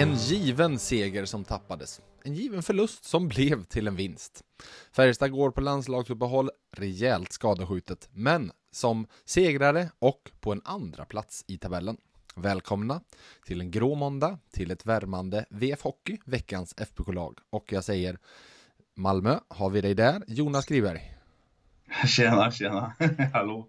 [0.00, 2.00] En given seger som tappades.
[2.24, 4.44] En given förlust som blev till en vinst.
[4.92, 11.58] Färjestad går på landslagsuppehåll rejält skadeskjutet, men som segrare och på en andra plats i
[11.58, 11.96] tabellen.
[12.36, 13.00] Välkomna
[13.46, 17.38] till en grå måndag, till ett värmande VF Hockey, veckans FBK-lag.
[17.50, 18.18] Och jag säger
[18.96, 20.22] Malmö, har vi dig där?
[20.26, 21.14] Jonas Griberg.
[22.06, 22.92] Tjena, tjena.
[23.32, 23.68] Hallå.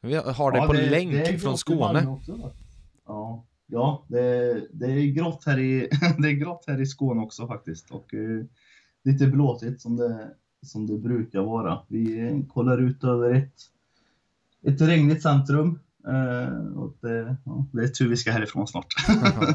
[0.00, 2.06] Vi har dig ja, på det, länk det från Skåne.
[2.06, 2.52] Också,
[3.06, 5.88] ja, ja det, det, är grått här i,
[6.18, 7.90] det är grått här i Skåne också faktiskt.
[7.90, 8.44] Och eh,
[9.04, 10.30] lite blåsigt som det,
[10.62, 11.82] som det brukar vara.
[11.88, 13.54] Vi kollar ut över ett,
[14.62, 18.94] ett regnigt centrum eh, och det, ja, det är tur vi ska härifrån snart.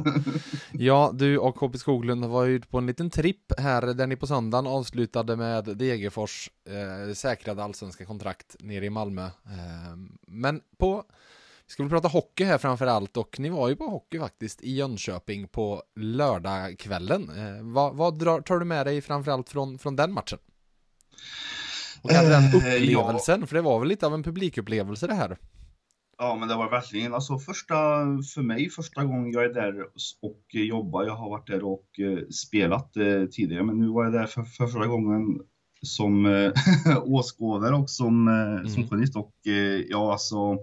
[0.72, 4.27] ja, du och HP Skoglund var ute på en liten tripp här där ni på
[4.27, 9.25] söndagen avslutade med Degerfors eh, säkrade allsvenska kontrakt nere i Malmö.
[9.25, 9.95] Eh,
[10.27, 11.03] men på,
[11.67, 14.61] vi ska väl prata hockey här framför allt och ni var ju på hockey faktiskt
[14.61, 17.30] i Jönköping på lördagskvällen.
[17.30, 20.39] Eh, vad, vad drar, tar du med dig framför allt från, från den matchen?
[22.02, 23.47] Och kanske den eh, upplevelsen, ja.
[23.47, 25.38] för det var väl lite av en publikupplevelse det här?
[26.17, 27.75] Ja, men det var verkligen alltså första,
[28.33, 29.81] för mig första gången jag är där
[30.22, 31.03] och jobbar.
[31.03, 34.44] Jag har varit där och eh, spelat eh, tidigare, men nu var jag där för,
[34.44, 35.39] för första gången
[35.81, 36.52] som eh,
[37.03, 38.70] åskådare och som, eh, mm.
[38.70, 39.16] som journalist.
[39.16, 40.58] Och eh, ja, alltså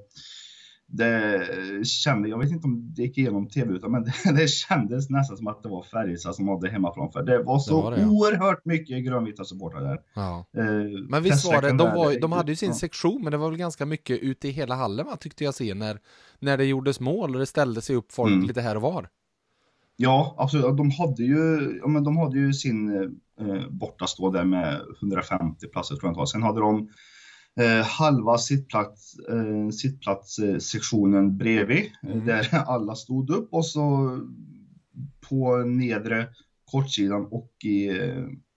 [0.92, 1.46] det
[1.86, 5.36] kände, jag vet inte om det gick igenom tv utan men det, det kändes nästan
[5.36, 8.00] som att det var Färjestad som hade hemmaplan för det var så det var det,
[8.00, 8.08] ja.
[8.08, 10.00] oerhört mycket grönvita supportrar där.
[10.14, 10.44] Ja.
[10.56, 10.64] Eh,
[11.08, 12.74] men visst var det, de, var, de hade ju sin ja.
[12.74, 15.74] sektion men det var väl ganska mycket ute i hela hallen va, tyckte jag se
[15.74, 15.98] när,
[16.38, 18.46] när det gjordes mål och det ställde sig upp folk mm.
[18.46, 19.08] lite här och var.
[19.96, 20.76] Ja, absolut.
[20.76, 22.88] De hade ju, ja, men de hade ju sin
[23.40, 26.28] eh, bortastå där med 150 platser tror jag.
[26.28, 26.88] Sen hade de
[27.84, 32.26] halva sittplats, eh, sittplatssektionen bredvid mm.
[32.26, 34.18] där alla stod upp och så
[35.28, 36.28] på nedre
[36.64, 37.88] kortsidan och i,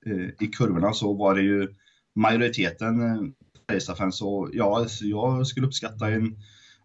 [0.05, 1.67] eh, i kurvorna så var det ju
[2.15, 3.21] majoriteten eh,
[3.67, 4.17] Färjestad-fans.
[4.17, 6.35] Så ja, jag skulle uppskatta en,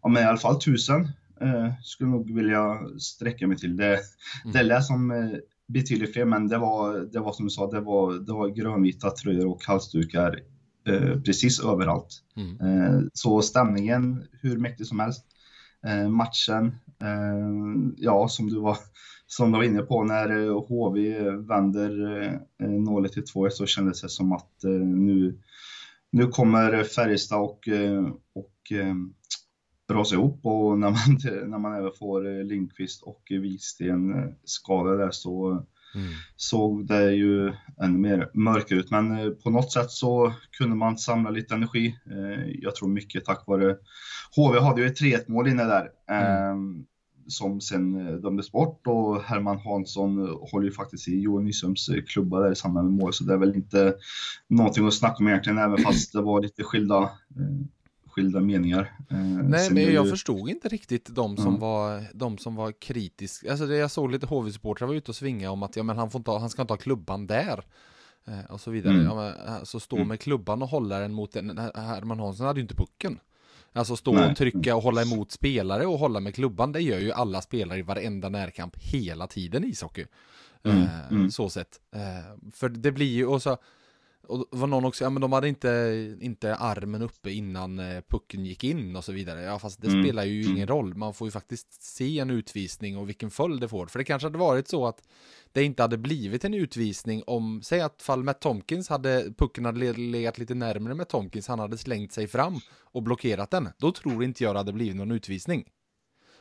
[0.02, 1.08] ja, men i alla fall tusen
[1.40, 3.76] eh, skulle nog vilja sträcka mig till.
[3.76, 4.52] Det, mm.
[4.52, 7.80] det lät som eh, betydligt fler, men det var, det var som du sa, det
[7.80, 10.57] var, det var grönvita tröjor och halsdukar Eh,
[11.24, 12.22] precis överallt.
[12.36, 12.60] Mm.
[12.60, 15.24] Eh, så stämningen hur mäktig som helst.
[15.86, 16.74] Eh, matchen,
[17.96, 18.78] ja som du var
[19.26, 24.32] som du var inne på när HV vänder 0 till 2 så kändes det som
[24.32, 24.52] att
[24.84, 25.38] nu,
[26.10, 27.68] nu kommer Färjestad och,
[28.34, 28.72] och
[29.90, 31.18] rasa ihop och när man,
[31.50, 36.06] när man även får Lindqvist och Wiksten skadade där så mm.
[36.36, 38.90] såg det ju ännu mer mörkare ut.
[38.90, 41.96] Men eh, på något sätt så kunde man samla lite energi.
[42.10, 43.76] Eh, jag tror mycket tack vare
[44.36, 45.88] HV hade ju ett 3-1 mål inne där.
[46.10, 46.50] Mm.
[46.50, 46.84] Ehm,
[47.26, 52.40] som sen eh, dömdes bort och Herman Hansson håller ju faktiskt i Johan Nyströms klubba
[52.40, 53.94] där i samband med mål så det är väl inte
[54.48, 57.10] någonting att snacka om egentligen även fast det var lite skilda
[58.18, 58.92] skilda meningar.
[59.10, 60.10] Eh, Nej, men jag ju...
[60.10, 61.60] förstod inte riktigt de som mm.
[61.60, 63.50] var, de som var kritiska.
[63.50, 66.10] Alltså det jag såg lite HV-supportrar var ute och svinga om att ja, men han,
[66.10, 67.64] får inte, han ska inte ha klubban där.
[68.26, 68.94] Eh, och så vidare.
[68.94, 69.06] Mm.
[69.06, 70.08] Ja, men, eh, så stå mm.
[70.08, 71.58] med klubban och hålla den mot den.
[71.74, 73.18] Herman Hansson hade ju inte pucken.
[73.72, 74.30] Alltså stå Nej.
[74.30, 76.72] och trycka och hålla emot spelare och hålla med klubban.
[76.72, 80.06] Det gör ju alla spelare i varenda närkamp hela tiden i ishockey.
[80.62, 80.82] Mm.
[80.82, 81.30] Eh, mm.
[81.30, 81.80] så sett.
[81.94, 83.56] Eh, för det blir ju, och så
[84.28, 88.44] och var någon också, ja men de hade inte, inte armen uppe innan eh, pucken
[88.44, 89.42] gick in och så vidare.
[89.42, 90.04] Ja fast det mm.
[90.04, 90.94] spelar ju ingen roll.
[90.94, 93.86] Man får ju faktiskt se en utvisning och vilken följd det får.
[93.86, 95.02] För det kanske hade varit så att
[95.52, 99.92] det inte hade blivit en utvisning om, säg att fall med Tomkins hade, pucken hade
[99.92, 103.68] legat lite närmare med Tomkins, han hade slängt sig fram och blockerat den.
[103.78, 105.64] Då tror inte jag det hade blivit någon utvisning.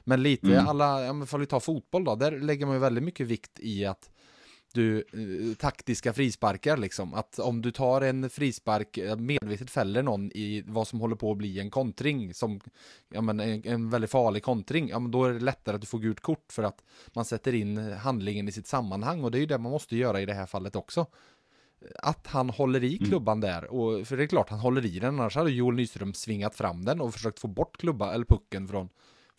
[0.04, 0.68] Men lite mm.
[0.68, 3.60] alla, ja men fall vi tar fotboll då, där lägger man ju väldigt mycket vikt
[3.60, 4.10] i att
[4.74, 7.14] du eh, taktiska frisparkar liksom.
[7.14, 11.32] Att om du tar en frispark, eh, medvetet fäller någon i vad som håller på
[11.32, 12.60] att bli en kontring, som,
[13.10, 15.88] ja men en, en väldigt farlig kontring, ja men då är det lättare att du
[15.88, 16.84] får gult kort för att
[17.14, 20.22] man sätter in handlingen i sitt sammanhang och det är ju det man måste göra
[20.22, 21.06] i det här fallet också.
[22.04, 23.10] Att han håller i mm.
[23.10, 23.50] klubban mm.
[23.50, 26.56] där, och, för det är klart han håller i den, annars hade Joel Nyström svingat
[26.56, 28.90] fram den och försökt få bort klubba, eller pucken från,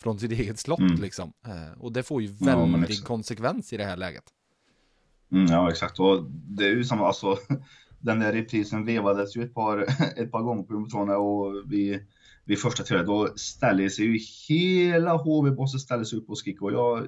[0.02, 1.00] från sitt eget slott mm.
[1.00, 1.32] liksom.
[1.46, 4.24] Eh, och det får ju väldigt ja, konsekvens i det här läget.
[5.32, 6.00] Mm, ja, exakt.
[6.00, 7.36] Och det är ju som, alltså,
[8.00, 9.78] den där reprisen vevades ju ett par,
[10.16, 12.00] ett par gånger på jumbotronen och vi
[12.48, 16.72] vid första trädet, då ställer sig ju hela HV-bossen ställer sig upp och skriker och
[16.72, 17.06] jag,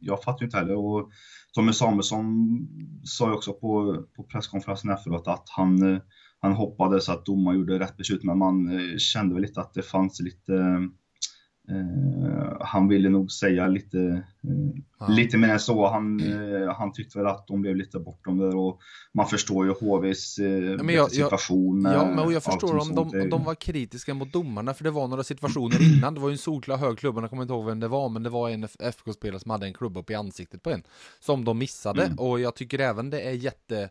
[0.00, 0.76] jag fattar ju inte heller.
[0.76, 1.10] Och
[1.52, 2.58] Tommy Samuelsson
[3.04, 6.00] sa ju också på, på presskonferensen efteråt att han, eh,
[6.40, 9.82] han hoppades att domaren gjorde rätt beslut, men man eh, kände väl lite att det
[9.82, 10.80] fanns lite eh,
[12.60, 14.18] han ville nog säga lite, uh,
[14.98, 15.06] ja.
[15.08, 15.88] lite mer än så.
[15.88, 18.80] Han, uh, han tyckte väl att de blev lite bortom där och
[19.12, 21.84] man förstår ju HVs ja, jag, situation.
[21.84, 24.90] Jag, ja, men jag förstår om de, om de var kritiska mot domarna, för det
[24.90, 26.14] var några situationer innan.
[26.14, 28.22] Det var ju en solklar hög klubba, jag kommer inte ihåg vem det var, men
[28.22, 30.82] det var en FK-spelare som hade en klubba upp i ansiktet på en,
[31.20, 32.04] som de missade.
[32.04, 32.18] Mm.
[32.18, 33.90] Och jag tycker även det är jätte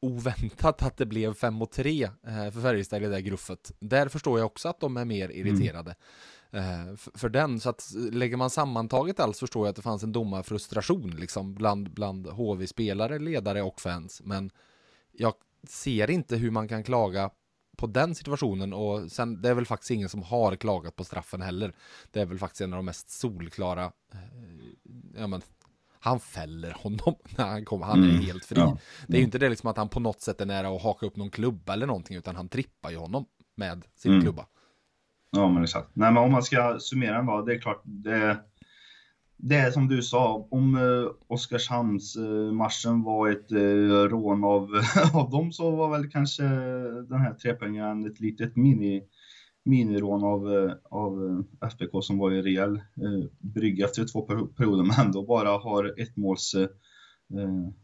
[0.00, 2.08] oväntat att det blev 5 mot 3
[2.52, 3.72] för Färjestad i det där gruffet.
[3.80, 5.90] Där förstår jag också att de är mer irriterade.
[5.90, 5.96] Mm
[6.43, 6.43] eh,
[6.96, 7.60] för, den.
[7.60, 11.90] Så att lägger man sammantaget allt förstår jag att det fanns en domarfrustration liksom bland,
[11.90, 14.22] bland HV-spelare, ledare och fans.
[14.24, 14.50] Men
[15.12, 15.34] jag
[15.68, 17.30] ser inte hur man kan klaga
[17.76, 21.42] på den situationen och sen det är väl faktiskt ingen som har klagat på straffen
[21.42, 21.74] heller.
[22.10, 24.18] Det är väl faktiskt en av de mest solklara, eh,
[25.16, 25.42] ja men
[26.00, 28.60] han fäller honom när han kommer, han är mm, helt fri.
[28.60, 30.82] Ja, det är ju inte det liksom att han på något sätt är nära att
[30.82, 33.24] haka upp någon klubba eller någonting utan han trippar ju honom
[33.54, 34.22] med sin mm.
[34.22, 34.46] klubba.
[35.34, 35.90] Ja, men exakt.
[35.92, 38.38] Nej, men om man ska summera den då, det är klart, det,
[39.36, 44.68] det är som du sa, om eh, Oskarshamnsmatchen eh, var ett eh, rån av,
[45.14, 46.42] av dem så var väl kanske
[47.08, 49.02] den här trepoängaren ett litet mini,
[49.64, 54.22] minirån av, av FBK som var i rejäl eh, brygga efter två
[54.56, 56.68] perioder men ändå bara har ett måls eh,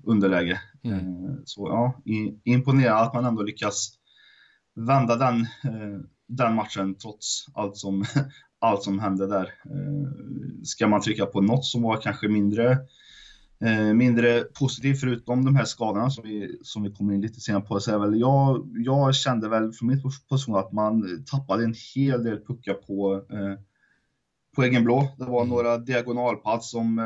[0.05, 0.61] underläge.
[0.83, 0.99] Mm.
[0.99, 2.03] Eh, så ja,
[2.45, 3.93] imponerande att man ändå lyckas
[4.75, 6.01] vända den eh,
[6.31, 8.05] den matchen trots allt som,
[8.61, 9.53] allt som hände där.
[9.65, 10.11] Eh,
[10.65, 12.79] ska man trycka på något som var kanske mindre,
[13.65, 17.63] eh, mindre positivt förutom de här skadorna som vi, som vi kommer in lite senare
[17.63, 21.75] på så är väl jag, jag kände väl från min position att man tappade en
[21.95, 23.61] hel del puckar på, eh,
[24.57, 25.09] på egen blå.
[25.19, 25.49] Det var mm.
[25.49, 26.99] några diagonalpass som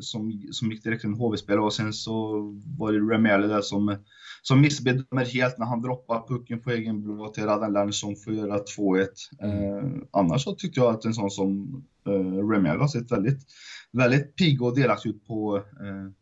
[0.00, 2.40] som, som gick direkt till en HV-spelare och sen så
[2.78, 3.96] var det Remeli där som,
[4.42, 8.58] som missbedömer helt när han droppar pucken på egen blå till Radan som får göra
[8.58, 9.06] 2-1.
[9.40, 9.78] Mm.
[9.78, 13.40] Eh, annars så tyckte jag att en sån som eh, Remeli har sett väldigt,
[13.92, 16.21] väldigt pigg och delaktig ut på eh,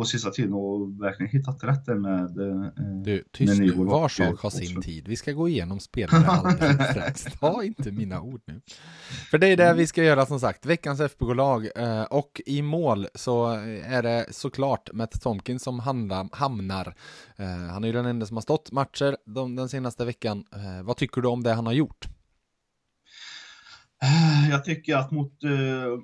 [0.00, 2.72] på sista tiden och verkligen hittat rätt där med eh,
[3.04, 5.08] Du, tyst nu, var sak har sin tid.
[5.08, 8.60] Vi ska gå igenom spelare alldeles Ta inte mina ord nu.
[9.30, 13.06] För det är det vi ska göra som sagt, veckans FBK-lag eh, och i mål
[13.14, 13.46] så
[13.84, 16.94] är det såklart Matt Tomkins som handla, hamnar.
[17.36, 20.44] Eh, han är ju den enda som har stått matcher de, den senaste veckan.
[20.52, 22.08] Eh, vad tycker du om det han har gjort?
[24.02, 25.50] Eh, jag tycker att mot, eh,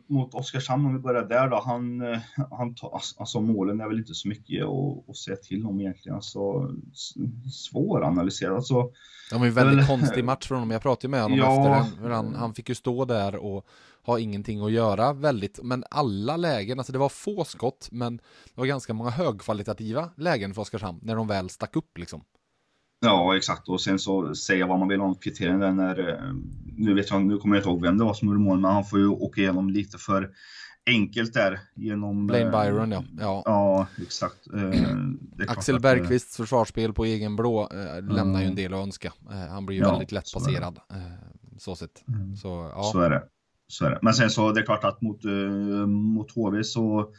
[0.06, 2.19] mot Oskarshamn, om vi börjar där då, han, eh,
[2.50, 6.16] han tar, alltså målen är väl inte så mycket att, att säga till om egentligen.
[6.16, 6.70] Alltså,
[7.52, 8.56] svåranalyserat.
[8.56, 8.82] Alltså,
[9.31, 10.70] det var en väldigt väl, konstig match för honom.
[10.70, 12.12] Jag pratade med honom ja, efter den.
[12.12, 13.66] Han, han fick ju stå där och
[14.02, 18.54] ha ingenting att göra väldigt, men alla lägen, alltså det var få skott, men det
[18.54, 22.25] var ganska många högkvalitativa lägen för Oskarshamn när de väl stack upp liksom.
[23.00, 23.69] Ja, exakt.
[23.69, 26.34] Och sen så säga vad man vill om kriterierna när, eh,
[26.76, 28.70] nu vet jag, nu kommer jag inte ihåg vem det var som gjorde mål, men
[28.70, 30.31] han får ju åka igenom lite för
[30.87, 32.26] enkelt där genom...
[32.26, 33.04] Blaine eh, Byron, ja.
[33.18, 34.47] Ja, ja exakt.
[34.54, 37.68] Eh, Axel Bergqvists försvarsspel på egen blå
[38.02, 39.12] lämnar ju en del att önska.
[39.50, 40.78] han blir ju ja, väldigt lätt passerad.
[41.59, 42.04] Så sett.
[42.09, 42.37] Mm.
[42.37, 42.82] Så, ja.
[42.82, 43.23] så är det.
[43.68, 43.99] Så är det.
[44.02, 45.25] Men sen så det är klart att mot,
[45.87, 47.12] mot HV så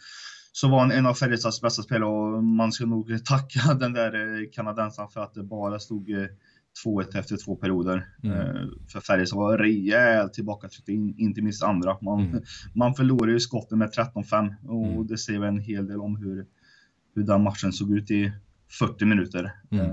[0.60, 4.14] så var han en av Färjestads bästa spelare och man ska nog tacka den där
[4.14, 8.08] eh, kanadensaren för att det bara stod 2-1 eh, efter två perioder.
[8.24, 8.38] Mm.
[8.38, 11.98] Eh, för Färjestad var rejält tillbakatryckta, inte minst andra.
[12.02, 12.44] Man, mm.
[12.76, 15.08] man förlorade ju skotten med 13-5 och mm.
[15.08, 16.46] det säger väl en hel del om hur,
[17.16, 18.32] hur den matchen såg ut i
[18.80, 19.54] 40 minuter.
[19.72, 19.88] Mm.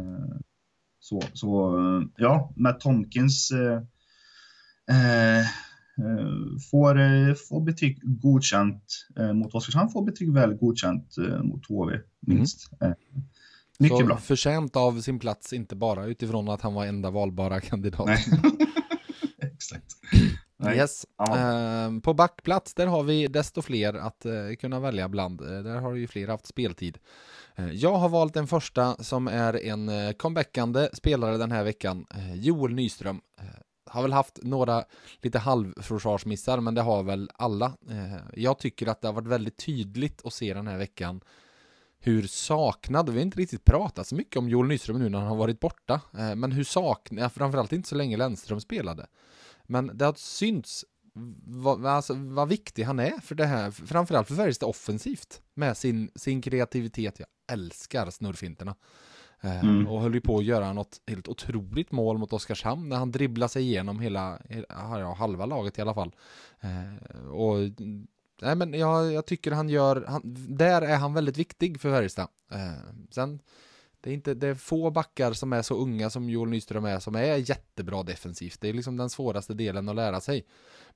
[1.00, 1.78] Så, så
[2.16, 3.82] ja, med Tomkins eh,
[4.90, 5.46] Eh,
[6.70, 8.84] får, eh, får betyg godkänt
[9.18, 12.70] eh, mot Oskarshamn, får betyg väl godkänt mot HV, minst.
[12.80, 12.94] Mm.
[13.78, 14.16] Mycket Så bra.
[14.16, 18.08] förtjänt av sin plats, inte bara utifrån att han var enda valbara kandidat.
[19.38, 19.96] Exakt.
[20.74, 21.06] Yes.
[21.30, 25.40] Uh, på backplats, där har vi desto fler att uh, kunna välja bland.
[25.40, 26.98] Uh, där har ju fler haft speltid.
[27.72, 33.20] jag har valt den första som är en comebackande spelare den här veckan, Joel Nyström
[33.86, 34.84] har väl haft några
[35.22, 37.66] lite halvförsvarsmissar, men det har väl alla.
[37.90, 41.20] Eh, jag tycker att det har varit väldigt tydligt att se den här veckan
[41.98, 45.28] hur saknad, vi har inte riktigt pratat så mycket om Joel Nyström nu när han
[45.28, 49.06] har varit borta, eh, men hur saknad, framförallt inte så länge Lennström spelade.
[49.62, 50.84] Men det har synts
[51.44, 56.10] vad, alltså, vad viktig han är för det här, framförallt för Färjestad offensivt med sin,
[56.14, 57.18] sin kreativitet.
[57.18, 58.74] Jag älskar snurrfinterna.
[59.44, 59.86] Eh, mm.
[59.86, 63.48] Och höll ju på att göra något helt otroligt mål mot Oskarshamn när han dribblade
[63.48, 66.14] sig igenom hela, ja, halva laget i alla fall.
[66.60, 67.56] Eh, och
[68.42, 72.28] nej men jag, jag tycker han gör, han, där är han väldigt viktig för Färjestad.
[72.52, 73.40] Eh, sen
[74.04, 76.98] det är, inte, det är få backar som är så unga som Joel Nyström är
[76.98, 78.60] som är jättebra defensivt.
[78.60, 80.44] Det är liksom den svåraste delen att lära sig.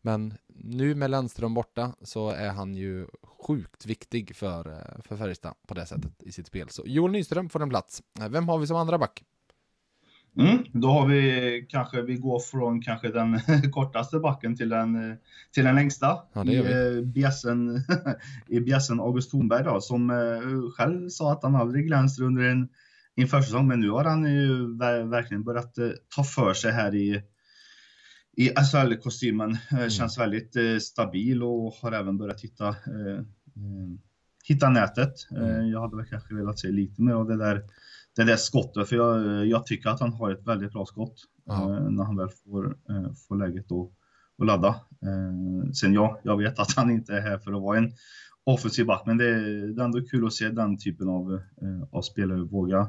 [0.00, 3.06] Men nu med Lennström borta så är han ju
[3.46, 4.62] sjukt viktig för,
[5.02, 6.68] för Färjestad på det sättet i sitt spel.
[6.68, 8.02] Så Joel Nyström får en plats.
[8.30, 9.24] Vem har vi som andra back?
[10.36, 13.40] Mm, då har vi kanske, vi går från kanske den
[13.72, 15.16] kortaste backen till den,
[15.52, 16.18] till den längsta.
[16.32, 17.84] Ja, I eh, bjässen,
[18.48, 22.68] i bjässen August Thornberg då, som eh, själv sa att han aldrig glänst under en
[23.18, 24.76] inför säsong, men nu har han ju
[25.08, 25.74] verkligen börjat
[26.16, 27.22] ta för sig här i
[28.38, 29.56] i SHL-kostymen.
[29.70, 29.90] Mm.
[29.90, 33.88] Känns väldigt eh, stabil och har även börjat hitta, eh, eh
[34.44, 35.14] hitta nätet.
[35.36, 35.68] Eh, mm.
[35.68, 37.62] jag hade väl kanske velat se lite mer av det där,
[38.16, 41.94] det där skottet, för jag, jag tycker att han har ett väldigt bra skott mm.
[41.94, 42.76] när han väl får,
[43.28, 43.92] får läget att,
[44.38, 44.74] att ladda.
[45.74, 47.92] sen ja, jag vet att han inte är här för att vara en
[48.44, 51.40] offensiv back, men det är, ändå kul att se den typen av,
[51.92, 52.88] av spelare våga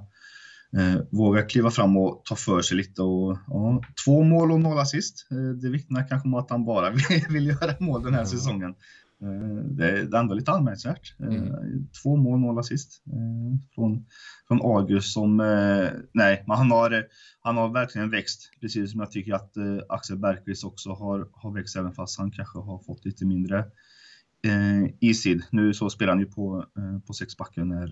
[0.78, 3.02] eh, våga kliva fram och ta för sig lite.
[3.02, 5.28] Och, ja, två mål och noll assist.
[5.32, 8.76] Eh, det vittnar kanske om att han bara vill, vill göra mål den här säsongen.
[9.22, 11.16] Eh, det, är, ändå lite anmärkningsvärt.
[11.20, 11.88] Eh, mm.
[12.04, 14.06] Två mål, noll assist eh, från,
[14.48, 15.38] från August som,
[16.14, 17.06] nej, men han har,
[17.42, 18.52] han har verkligen växt.
[18.62, 19.54] Precis som jag tycker att
[19.90, 23.66] Axel Bergqvist också har, har växt, även fast han kanske har fått lite mindre
[25.00, 25.44] isid.
[25.52, 26.66] Nu så spelar han ju på,
[27.08, 27.88] på sexbacken när,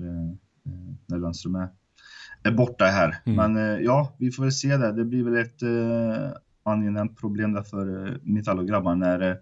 [1.05, 1.69] när Lundström är
[2.43, 3.17] är borta här.
[3.25, 3.53] Mm.
[3.53, 4.91] Men ja, vi får väl se det.
[4.91, 5.61] Det blir väl ett
[6.63, 9.37] angenämt problem där för Metall och grabbar när,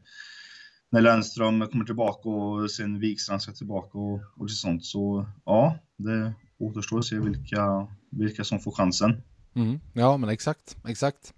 [0.96, 4.86] när Lennström kommer tillbaka och sen Wikstrand ska tillbaka och, och sånt.
[4.86, 9.22] Så ja, det återstår att se vilka, vilka som får chansen.
[9.56, 9.80] Mm.
[9.94, 11.34] Ja, men exakt, exakt.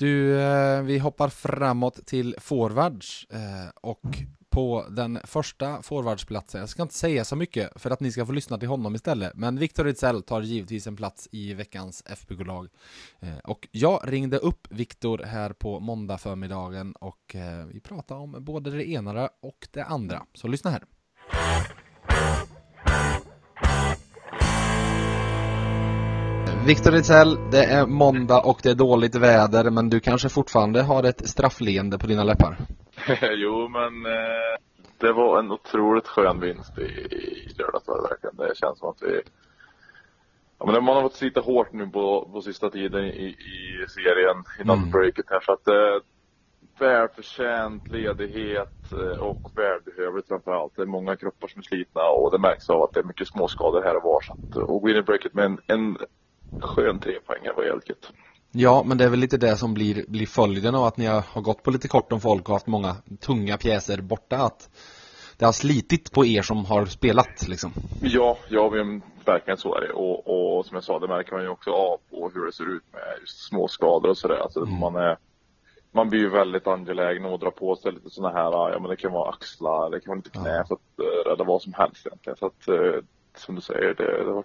[0.00, 4.02] Du, eh, vi hoppar framåt till forwards eh, och
[4.50, 6.60] på den första forwardsplatsen.
[6.60, 9.32] Jag ska inte säga så mycket för att ni ska få lyssna till honom istället.
[9.34, 12.68] Men Viktor Ejdsell tar givetvis en plats i veckans FBK-lag.
[13.20, 18.36] Eh, och jag ringde upp Viktor här på måndag förmiddagen och eh, vi pratade om
[18.40, 20.26] både det ena och det andra.
[20.34, 20.84] Så lyssna här.
[26.66, 31.04] Viktor Ejdsell, det är måndag och det är dåligt väder men du kanske fortfarande har
[31.04, 32.56] ett straffleende på dina läppar?
[33.36, 34.56] jo, men eh,
[34.98, 38.36] det var en otroligt skön vinst i, i lördags verkligen.
[38.36, 39.20] Det känns som att vi
[40.58, 44.44] Ja, men man har fått slita hårt nu på, på sista tiden i, i serien,
[44.60, 44.90] innan mm.
[44.90, 45.40] breaket här.
[45.40, 46.02] Så att eh,
[46.78, 50.72] välförtjänt ledighet eh, och välbehövligt framför allt.
[50.76, 53.28] Det är många kroppar som är slitna och det märks av att det är mycket
[53.28, 54.20] småskador här och var.
[54.20, 55.96] Så att, och gå in i breaket med en, en
[56.60, 58.12] skön trepoängare var helt gött.
[58.52, 61.40] Ja, men det är väl lite det som blir, blir följden av att ni har
[61.40, 64.36] gått på lite kort om folk och haft många tunga pjäser borta.
[64.36, 64.70] Att
[65.38, 67.72] det har slitit på er som har spelat liksom.
[68.00, 69.92] Ja, ja men verkligen så är det.
[69.92, 72.76] Och, och som jag sa, det märker man ju också av på hur det ser
[72.76, 74.36] ut med just småskador och sådär.
[74.36, 74.78] Alltså, mm.
[74.78, 75.16] man, är,
[75.92, 78.90] man blir ju väldigt angelägen om att dra på sig lite sådana här, ja men
[78.90, 80.64] det kan vara axlar, det kan vara lite knä ja.
[80.68, 82.36] för att uh, rädda vad som helst egentligen.
[82.36, 83.00] Så att, uh,
[83.36, 84.44] som du säger, det, det var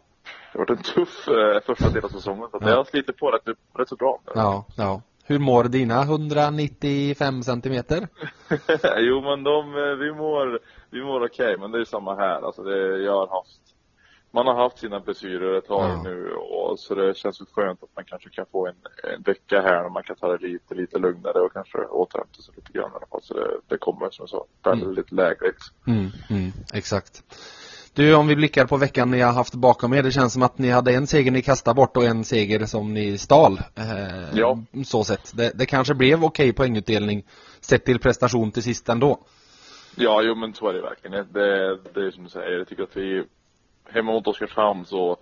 [0.55, 2.47] det har varit en tuff eh, första del av säsongen.
[2.51, 2.67] Så ja.
[2.67, 4.19] det har slitit på rätt, rätt så bra.
[4.35, 5.01] Ja, ja.
[5.24, 8.07] Hur mår dina 195 centimeter?
[8.97, 10.59] jo, men de, eh, vi mår,
[10.89, 12.41] vi mår okej, okay, men det är samma här.
[12.41, 13.62] Alltså det, jag har haft,
[14.31, 16.01] man har haft sina besyrer ett tag ja.
[16.03, 19.83] nu och så det känns skönt att man kanske kan få en, en vecka här
[19.83, 22.95] när man kan ta det lite, lite lugnare och kanske återhämta sig lite grann i
[22.95, 23.21] alla fall.
[23.24, 25.25] Så det, det kommer som jag sa, väldigt mm.
[25.25, 25.62] lägligt.
[25.88, 27.24] Mm, mm, exakt.
[27.96, 30.58] Du, om vi blickar på veckan ni har haft bakom er, det känns som att
[30.58, 33.60] ni hade en seger ni kastade bort och en seger som ni stal.
[33.75, 34.60] Eh, ja.
[34.86, 35.38] Så sett.
[35.38, 37.24] Det, det kanske blev okej poängutdelning
[37.62, 39.20] sett till prestation till sist ändå.
[39.96, 41.34] Ja, jo men så är det verkligen.
[41.34, 43.24] Det, det är som du säger, jag tycker att vi
[43.90, 45.18] hemma mot Oskarshamn så,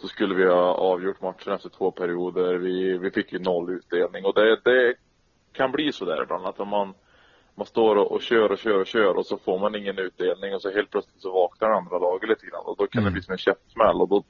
[0.00, 2.54] så skulle vi ha avgjort matchen efter två perioder.
[2.54, 4.94] Vi, vi fick ju noll utdelning och det, det
[5.52, 6.94] kan bli så där ibland att om man
[7.54, 10.54] man står och, och kör och kör och kör och så får man ingen utdelning
[10.54, 13.12] och så helt plötsligt så vaknar andra laget lite grann och då kan mm.
[13.12, 14.24] det bli som en käftsmäll och då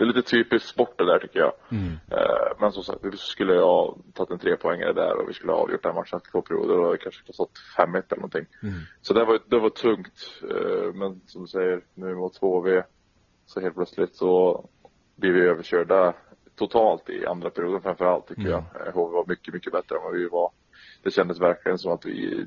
[0.00, 1.52] det är lite typiskt sport det där tycker jag.
[1.70, 1.92] Mm.
[2.10, 5.58] Eh, men som sagt, vi skulle ha tagit en trepoängare där och vi skulle ha
[5.58, 8.46] avgjort den matchen efter två perioder och kanske stått 5-1 eller någonting.
[8.62, 8.74] Mm.
[9.00, 10.42] Så det var, det var tungt.
[10.42, 12.82] Eh, men som du säger, nu mot 2V
[13.46, 14.64] så helt plötsligt så
[15.16, 16.14] blir vi överkörda
[16.56, 18.52] totalt i andra perioden framför allt tycker mm.
[18.52, 18.92] jag.
[18.92, 20.50] HV var mycket, mycket bättre än vad vi var.
[21.02, 22.46] Det kändes verkligen som att vi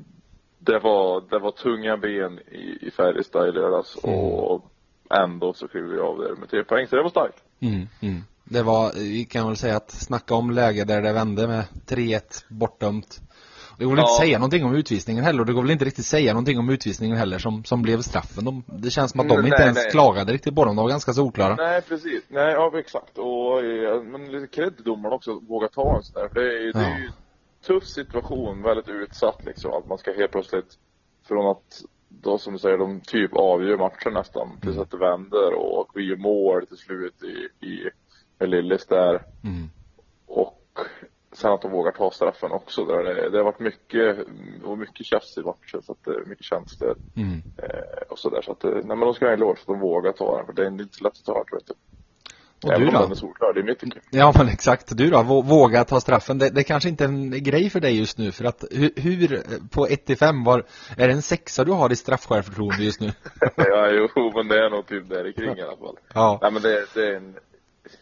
[0.66, 4.18] det var, det var tunga ben i, i Färjestad i lördags Mm.
[4.18, 4.64] och
[5.10, 7.36] ändå så klev vi av där med tre poäng, så det var starkt.
[7.60, 8.22] Mm, mm.
[8.44, 12.44] Det var, vi kan väl säga att snacka om läge där det vände med 3-1
[12.48, 13.20] bortdömt.
[13.78, 14.10] Det går väl Ja.
[14.10, 16.68] inte säga någonting om utvisningen heller och det går väl inte riktigt säga någonting om
[16.70, 18.44] utvisningen heller som, som blev straffen.
[18.44, 19.90] De, det känns som att de Mm, inte nej, ens nej.
[19.90, 21.54] klagade riktigt på dem, de var ganska solklara.
[21.54, 22.22] Nej, precis.
[22.28, 23.18] Nej, ja exakt.
[23.18, 26.30] Och, eh, men lite cred domaren också, att våga ta en sån där.
[26.34, 27.10] Det är, ju- det är ju
[27.66, 29.72] tuff situation, väldigt utsatt liksom.
[29.72, 30.74] Att man ska helt plötsligt,
[31.28, 35.54] från att då som du säger, de typ avgör matchen nästan, tills att det vänder
[35.54, 37.90] och vi gör mål till slut i, i
[38.38, 39.22] med Lillis där.
[39.44, 39.70] Mm.
[40.26, 40.78] Och
[41.32, 42.84] sen att de vågar ta straffen också.
[42.84, 44.18] Där det, det har varit mycket,
[44.64, 47.42] och mycket tjafs i matchen, så att det är mycket känslor Mm.
[47.56, 48.42] eh, och sådär.
[48.42, 50.36] Så att, eh, nej men de ska ha en eloge för att de vågar ta
[50.36, 51.74] den, för det är inte så lätt att ta den, vet du.
[52.62, 53.00] Och Även du om då?
[53.00, 54.00] den är solklar, det är mitt tycke.
[54.10, 55.18] Ja men exakt, du då?
[55.18, 56.38] Vå- Våga ta straffen.
[56.38, 58.64] Det, det kanske inte är en grej för dig just nu för att
[58.96, 60.64] hur, på 1 till 5 var,
[60.96, 63.06] är det en sexa du har i straffsjälvförtroende just nu?
[63.56, 65.96] ja, jo, men det är nog typ där i kring i alla fall.
[66.14, 66.38] Ja.
[66.42, 67.34] Nej, men det, det, är en,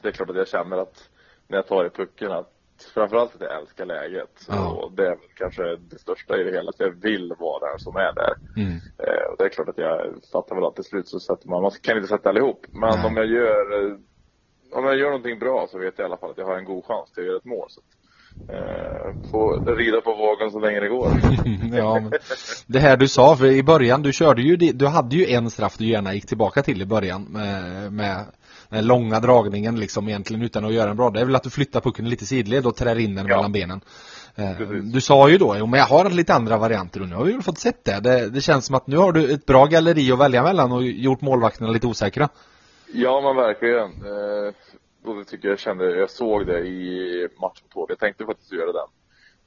[0.03, 1.09] det är klart att jag känner att
[1.49, 2.49] när jag tar i pucken att
[2.95, 4.47] framförallt att jag älskar läget.
[4.49, 4.69] Ja.
[4.71, 7.97] Och det är kanske det största i det hela, att jag vill vara den som
[7.97, 8.35] är där.
[8.57, 8.73] Mm.
[8.99, 11.63] Eh, och det är klart att jag fattar väl att till slut så sätter man,
[11.63, 12.67] man kan inte sätta allihop.
[12.73, 13.07] Men Nej.
[13.07, 13.97] om jag gör, eh,
[14.73, 16.64] om jag gör någonting bra så vet jag i alla fall att jag har en
[16.64, 17.67] god chans till att göra ett mål.
[17.69, 17.81] Så
[18.52, 21.09] eh, få rida på vågen så länge det går.
[21.79, 22.12] ja, men
[22.67, 25.76] det här du sa, för i början, du körde ju, du hade ju en straff
[25.79, 28.25] du gärna gick tillbaka till i början med, med
[28.69, 31.11] den långa dragningen liksom egentligen utan att göra en bra.
[31.11, 33.37] Det är väl att du flyttar pucken lite sidled och trär in den Ja.
[33.37, 33.81] mellan benen.
[34.35, 34.93] Eh, Precis.
[34.93, 37.33] Du sa ju då, jo men jag har lite andra varianter och nu har vi
[37.33, 38.00] väl fått sett det.
[38.00, 38.29] det.
[38.31, 41.21] Det känns som att nu har du ett bra galleri att välja mellan och gjort
[41.21, 42.29] målvakterna lite osäkra.
[42.93, 43.91] Ja men verkligen.
[43.91, 44.53] Eh,
[45.05, 48.73] och det tycker jag kände, jag såg det i matchen på Jag tänkte faktiskt göra
[48.73, 48.89] den.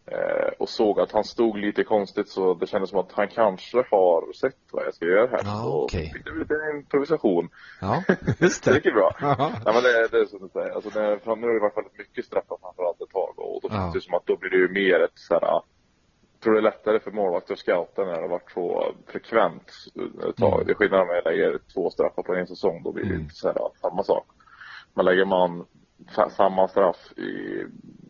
[0.08, 3.78] Eh, och såg att han stod lite konstigt så det kändes som att han kanske
[3.92, 5.42] har sett vad jag ska göra här.
[5.44, 6.12] Ja, så okej.
[6.14, 7.50] fick det lite improvisation.
[7.82, 8.04] Ja,
[8.39, 8.76] just Det det.
[8.86, 9.12] gick bra.
[9.22, 10.69] Nej men det, det är som du säger.
[10.69, 13.74] Alltså, för nu har det varit väldigt mycket straffar framförallt ett tag och då Ja.
[13.76, 15.63] känns det som att då blir det ju mer ett sådär jag
[16.45, 19.71] tror det är lättare för målvakter att scouta när det har varit så frekvent
[20.29, 20.53] ett tag.
[20.53, 20.65] Mm.
[20.65, 23.21] Det är skillnad om jag lägger två straffar på en säsong, då blir det Mm.
[23.21, 24.25] inte så här, samma sak.
[24.93, 25.65] Men lägger man
[26.29, 27.63] samma straff i,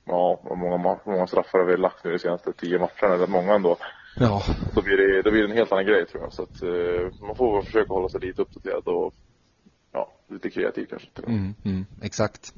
[0.05, 3.53] ja, hur många, många straffar har vi lagt nu de senaste tio matcherna, eller många
[3.53, 3.77] ändå.
[4.19, 4.41] Ja,
[4.75, 6.33] Då blir det, då blir det en helt annan grej tror jag.
[6.33, 9.13] Så att eh, man får försöka hålla sig lite uppdaterad och
[9.95, 11.07] ja, lite kreativ kanske.
[11.27, 12.53] Mm, mm, exakt.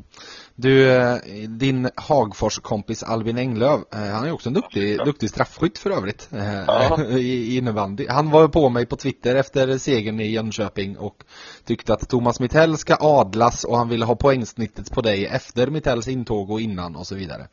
[0.56, 5.89] Du, eh, din Hagfors-kompis Albin Englöv, eh, han är också en duktig, duktig straffskytt för
[5.89, 7.04] övrigt eh, Ja.
[7.10, 8.08] i innebandy.
[8.10, 11.23] Han var på mig på Twitter efter segern i Jönköping och
[11.65, 16.08] tyckte att Thomas Mittell ska adlas och han ville ha poängsnittet på dig efter Mittells
[16.08, 17.47] intåg och innan och så vidare.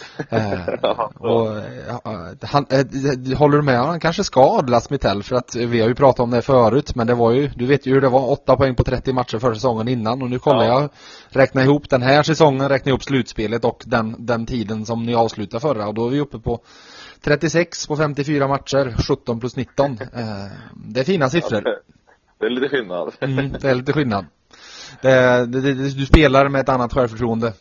[0.30, 0.68] Eh,
[1.18, 3.78] och, eh, han, eh, håller du med?
[3.80, 7.06] Han kanske ska adlas Mittell för att vi har ju pratat om det förut men
[7.06, 9.54] det var ju, du vet ju hur det var, 8 poäng på 30 matcher för
[9.54, 10.80] säsongen innan och nu kollar Ja.
[10.80, 10.90] jag,
[11.28, 15.60] räkna ihop den här säsongen, räkna ihop slutspelet och den, den tiden som ni avslutade
[15.60, 16.60] förra och då är vi uppe på
[17.24, 19.98] 36 på 54 matcher, 17 plus 19.
[20.14, 20.18] Eh,
[20.74, 21.64] det är fina siffror.
[22.38, 23.12] Det är lite skillnad.
[23.20, 24.26] Mm, det är lite skillnad.
[25.02, 27.52] Det, det, det, du spelar med ett annat självförtroende.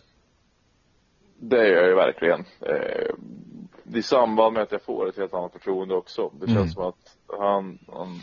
[1.39, 2.45] Det gör jag ju verkligen.
[2.61, 3.09] Eh,
[3.93, 6.31] I samband med att jag får ett helt annat förtroende också.
[6.39, 6.69] Det känns Mm.
[6.69, 8.19] som att han, han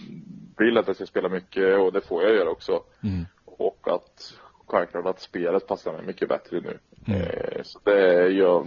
[0.58, 2.82] vill att jag ska spela mycket och det får jag göra också.
[3.02, 3.24] Mm.
[3.44, 4.34] Och att
[4.66, 6.78] självklart att spelet passar mig mycket bättre nu.
[7.06, 7.20] Mm.
[7.20, 8.66] Eh, så det gör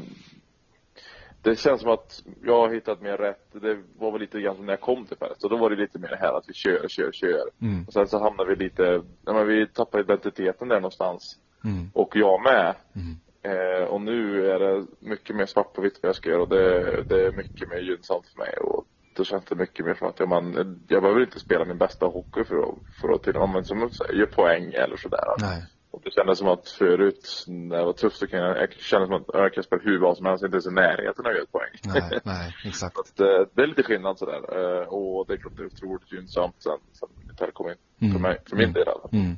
[1.42, 3.48] det känns som att jag har hittat mer rätt.
[3.52, 5.52] Det var väl lite grann som när jag kom till Färjestad.
[5.52, 7.50] Då var det lite mer det här att vi kör, kör, kör.
[7.62, 7.84] Mm.
[7.88, 11.38] Och sen så hamnar vi lite, ja, men vi tappar identiteten där någonstans.
[11.64, 11.90] Mm.
[11.94, 12.76] Och jag med.
[12.96, 13.16] Mm.
[13.44, 16.50] Eh, och nu är det mycket mer svart på vitt vad jag ska göra och
[16.50, 18.54] det, det är mycket mer gynnsamt för mig.
[18.58, 20.54] Och då känns det mycket mer som att jag, man,
[20.88, 23.90] jag behöver inte spela min bästa hockey för att, för att till och med som
[24.14, 25.26] göra poäng eller sådär.
[25.40, 25.64] Nej.
[25.92, 29.08] Och det kändes som att förut när det var tufft så kan jag, jag kände
[29.08, 31.38] som att jag kan spela hur bra som helst, inte ens i närheten av att
[31.38, 31.74] göra poäng.
[31.84, 32.98] Nej, nej, exakt.
[33.00, 34.42] Att, eh, det är lite skillnad sådär.
[34.82, 37.76] Eh, och det är klart det är otroligt gynnsamt sen, sen Mitell kom in.
[38.02, 38.14] Mm.
[38.14, 38.74] För mig, för min Mm.
[38.74, 39.10] del fall.
[39.12, 39.38] Mm.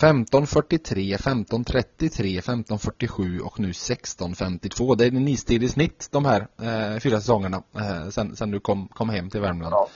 [0.00, 4.96] 15.43, 15.33, 15.47 och nu 16.52.
[4.96, 8.60] Det är en istid i snitt de här eh, fyra säsongerna eh, sen, sen du
[8.60, 9.72] kom, kom hem till Värmland.
[9.72, 9.88] Ja.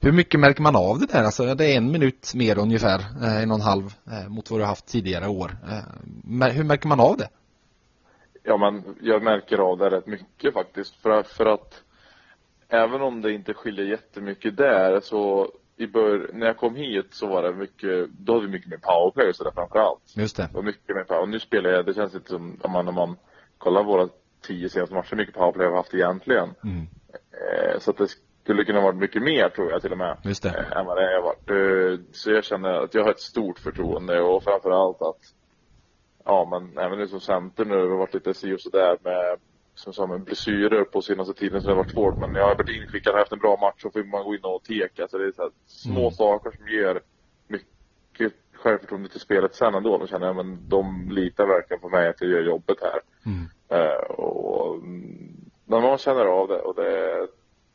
[0.00, 1.24] Hur mycket märker man av det där?
[1.24, 4.60] Alltså det är en minut mer ungefär, eh, en och en halv eh, mot vad
[4.60, 5.56] du har haft tidigare år.
[5.70, 7.28] Eh, hur märker man av det?
[8.42, 10.96] Ja, men jag märker av det rätt mycket faktiskt.
[10.96, 11.82] För, för att
[12.68, 17.26] även om det inte skiljer jättemycket där så i bör, när jag kom hit så
[17.26, 20.16] var det mycket, då hade vi mycket mer powerplay och sådär framförallt.
[20.16, 20.48] Just det.
[20.54, 21.22] Var mycket mer power.
[21.22, 23.16] Och nu spelar jag, det känns inte som, om man, när man
[23.58, 24.08] kollar våra
[24.40, 26.48] tio senaste matcher, mycket powerplay har haft egentligen.
[26.64, 26.86] Mm.
[27.32, 28.08] Eh, så att det,
[28.42, 30.16] skulle kunna varit mycket mer tror jag till och med.
[30.22, 30.66] Just det.
[30.76, 31.50] Än vad det har varit.
[31.50, 35.34] Eh, Så jag känner att jag har ett stort förtroende och framförallt att
[36.24, 39.36] Ja men även nu som center nu, det har varit lite si och sådär med
[39.78, 42.54] som sa med blessyrer på senaste tiden så det har varit svårt men jag har
[42.54, 45.08] varit inskickad haft en bra match så får man gå in och teka.
[45.08, 46.10] Så det är så här små Mm.
[46.10, 47.00] saker som ger
[47.48, 49.98] mycket självförtroende till spelet sen ändå.
[49.98, 53.00] Då känner jag men de litar verkligen på mig att jag gör jobbet här.
[53.26, 53.44] Mm.
[53.68, 54.82] Eh, och
[55.64, 57.26] när man känner av det och det,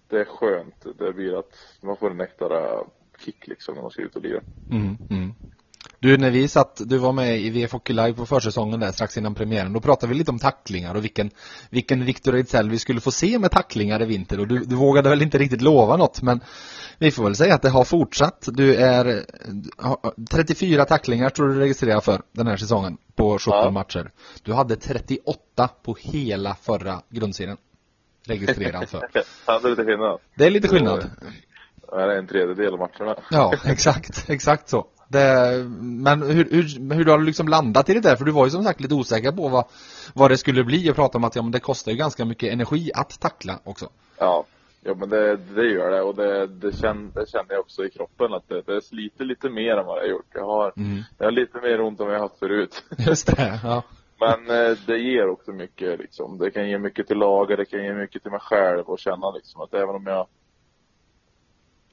[0.10, 0.86] det är skönt.
[1.00, 2.84] Det blir att man får en äkta
[3.20, 4.42] kick liksom när man ska ut och lira.
[4.72, 5.34] Mm, mm.
[6.04, 9.18] Du, när vi satt, du var med i VF Hockey Live på försäsongen där strax
[9.18, 11.32] innan premiären, då pratade vi lite om tacklingar och vilken,
[11.70, 15.10] vilken Victor Ejdsell vi skulle få se med tacklingar i vinter och du, du vågade
[15.10, 16.39] väl inte riktigt lova något men
[16.98, 18.50] vi får väl säga att det har fortsatt.
[18.52, 19.26] Du är
[19.78, 23.70] har- 34 tacklingar tror du registrerar för den här säsongen på 17 Ja.
[23.72, 24.12] matcher.
[24.44, 27.58] Du hade 38 på hela förra grundserien
[28.28, 29.10] registrerad för.
[29.46, 30.20] Ja, det är lite skillnad.
[30.36, 31.10] Det är lite skillnad.
[31.92, 33.16] Det är en tredjedel av matcherna.
[33.32, 34.88] Ja, exakt, exakt så.
[35.13, 38.15] Det, men hur, hur, hur har du liksom landat i det där?
[38.15, 39.65] För du var ju som sagt lite osäker på vad,
[40.13, 42.54] vad det skulle bli och pratade om att ja, men det kostar ju ganska mycket
[42.54, 43.89] energi att tackla också.
[44.17, 44.45] Ja,
[44.82, 47.89] ja men det, det gör det och det, det, känner, det känner jag också i
[47.89, 50.32] kroppen att det, det sliter lite mer än vad har gjort.
[50.34, 51.02] Jag har, Mm.
[51.17, 52.84] jag har lite mer ont än vad jag har haft förut.
[52.97, 53.84] Just det, ja.
[54.19, 56.38] Men eh, det ger också mycket liksom.
[56.38, 59.32] Det kan ge mycket till laget, det kan ge mycket till mig själv och känna
[59.32, 60.28] liksom att även om jag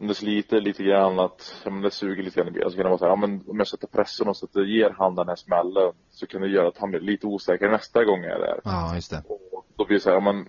[0.01, 2.77] om det sliter lite grann att, ja, men det suger lite grann i benen så
[2.77, 5.15] kan det vara så här, ja men om jag sätter pressen och det ger han
[5.15, 8.33] den här smällen så kan det göra att han blir lite osäker nästa gång jag
[8.33, 8.61] är där.
[8.65, 9.23] Ja, just det.
[9.29, 10.49] Och då blir det så här, ja, men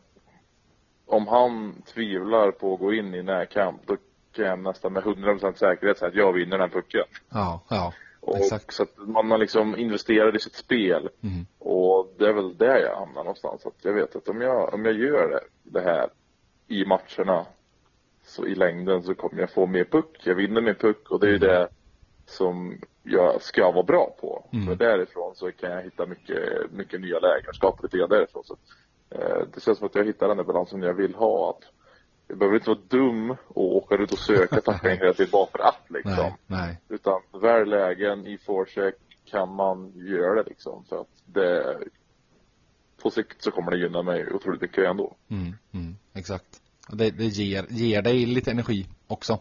[1.06, 3.98] om han tvivlar på att gå in i närkamp då
[4.32, 7.06] kan jag nästan med 100% säkerhet säga att jag vinner den pucken.
[7.30, 7.94] Ja, ja.
[8.20, 8.74] Och Exakt.
[8.74, 11.10] Så att man har liksom investerat i sitt spel.
[11.24, 11.46] Mm.
[11.60, 13.66] Och det är väl där jag hamnar någonstans.
[13.66, 16.10] Att jag vet att om jag, om jag gör det, det här
[16.68, 17.46] i matcherna
[18.32, 20.22] så i längden så kommer jag få mer puck.
[20.24, 21.68] Jag vinner mer puck och det är ju det
[22.26, 24.46] som jag ska vara bra på.
[24.54, 24.66] Mm.
[24.66, 28.44] För därifrån så kan jag hitta mycket, mycket nya lägen, skapa lite grann därifrån.
[28.46, 28.58] Så,
[29.10, 31.50] eh, det känns som att jag hittar den där balansen jag vill ha.
[31.50, 31.64] Att
[32.28, 35.60] jag behöver inte vara dum och åka ut och söka tackling hela tiden bara för
[35.60, 36.14] att liksom.
[36.14, 36.80] Nej, nej.
[36.90, 40.84] Utan väl lägen i forecheck kan man göra det liksom.
[40.90, 41.78] För att det
[43.04, 45.16] på sikt så kommer det gynna mig otroligt mycket ändå.
[45.30, 46.61] Mm, mm, exakt.
[46.90, 49.40] Och Det, det ger, ger dig lite energi också.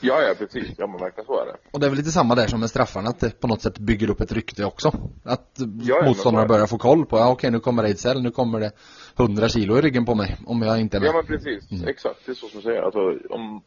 [0.00, 0.68] Ja, ja precis.
[0.78, 1.56] Ja men verkligen så är det.
[1.70, 3.78] Och det är väl lite samma där som med straffarna, att det på något sätt
[3.78, 4.92] bygger upp ett rykte också.
[5.24, 8.72] Att ja, motståndarna börjar få koll på, ja okej nu kommer Ejdsell, nu kommer det
[9.18, 11.08] 100 kilo i ryggen på mig om jag inte är med.
[11.08, 11.70] Ja men precis.
[11.70, 11.88] Mm.
[11.88, 12.26] Exakt.
[12.26, 12.82] Det är så som du säger.
[12.82, 13.62] Alltså, om,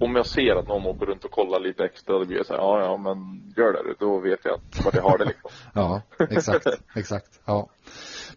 [0.00, 2.52] om jag ser att någon åker runt och kollar lite extra då blir jag så
[2.52, 3.16] här, ja ja men
[3.56, 3.94] gör det.
[3.98, 5.50] Då vet jag att vart jag har det liksom.
[5.74, 7.40] Ja, exakt, exakt.
[7.44, 7.68] Ja.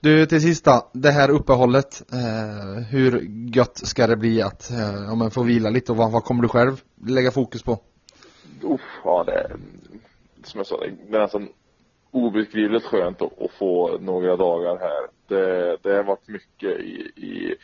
[0.03, 3.21] Du, till sist då, det här uppehållet, eh, hur
[3.55, 6.41] gött ska det bli att eh, om man får vila lite och vad, vad kommer
[6.41, 7.71] du själv lägga fokus på?
[8.61, 9.51] Uff, ja det
[10.43, 10.77] som jag sa,
[11.09, 11.49] det är nästan
[12.11, 15.07] obeskrivligt skönt att, att få några dagar här.
[15.27, 17.55] Det, det har varit mycket i, i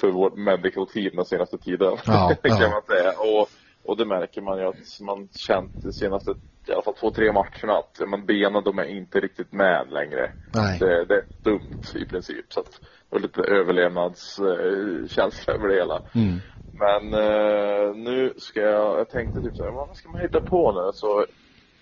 [0.00, 1.96] för vårt medical team den senaste tiden.
[2.06, 2.70] Ja, kan ja.
[2.70, 3.12] man säga.
[3.18, 3.48] Och,
[3.84, 6.34] och det märker man ju att man känt de senaste,
[6.68, 9.90] i alla fall två, tre matcherna att ja, men benen de är inte riktigt med
[9.90, 10.30] längre.
[10.54, 10.78] Nej.
[10.78, 12.52] Det, det är dumt i princip.
[12.52, 12.78] Så att det
[13.08, 16.02] var lite överlevnadskänsla över det hela.
[16.14, 16.38] Mm.
[16.70, 20.90] Men eh, nu ska jag, jag tänkte typ såhär, vad ska man hitta på nu?
[20.94, 21.26] Så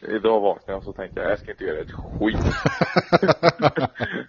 [0.01, 2.35] idag vaknade jag och så tänkte jag, jag ska inte göra ett skit.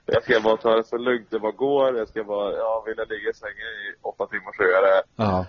[0.06, 1.98] jag ska bara ta det så lugnt det bara går.
[1.98, 4.84] Jag ska bara, ja vill jag ligga i sängen i åtta timmar så gör jag
[4.84, 5.04] det.
[5.16, 5.46] Ja,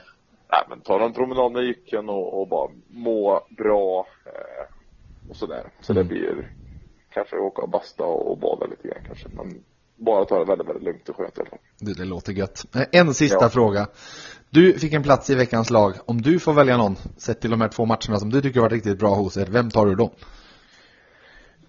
[0.51, 4.07] Nej men ta en promenad med jycken och, och bara må bra.
[5.39, 5.71] Sådär.
[5.81, 6.09] Så Mm.
[6.09, 6.53] det blir
[7.15, 9.29] kanske åka och basta och, bada lite grann kanske.
[9.33, 9.65] Men
[9.97, 11.59] bara ta det väldigt, väldigt lugnt och skönt i alla fall.
[11.81, 12.65] det, det låter gött.
[12.77, 13.49] Eh, En sista Ja.
[13.49, 13.87] fråga.
[14.51, 15.93] Du fick en plats i veckans lag.
[16.07, 18.69] Om du får välja någon, sett till de här två matcherna som du tycker var
[18.71, 20.11] riktigt bra hos er, vem tar du då?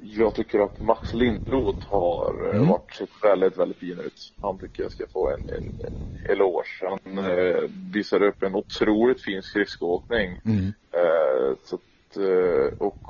[0.02, 2.68] Jag tycker att Max Lindroth har eh, Mm.
[2.70, 4.34] varit sett väldigt, väldigt fin ut.
[4.42, 6.66] Han tycker jag ska få en, en, en eloge.
[6.90, 10.42] Han eh, visar upp en otroligt fin skridskoåkning.
[10.46, 10.66] Mm.
[10.92, 13.08] Eh, så att, eh, och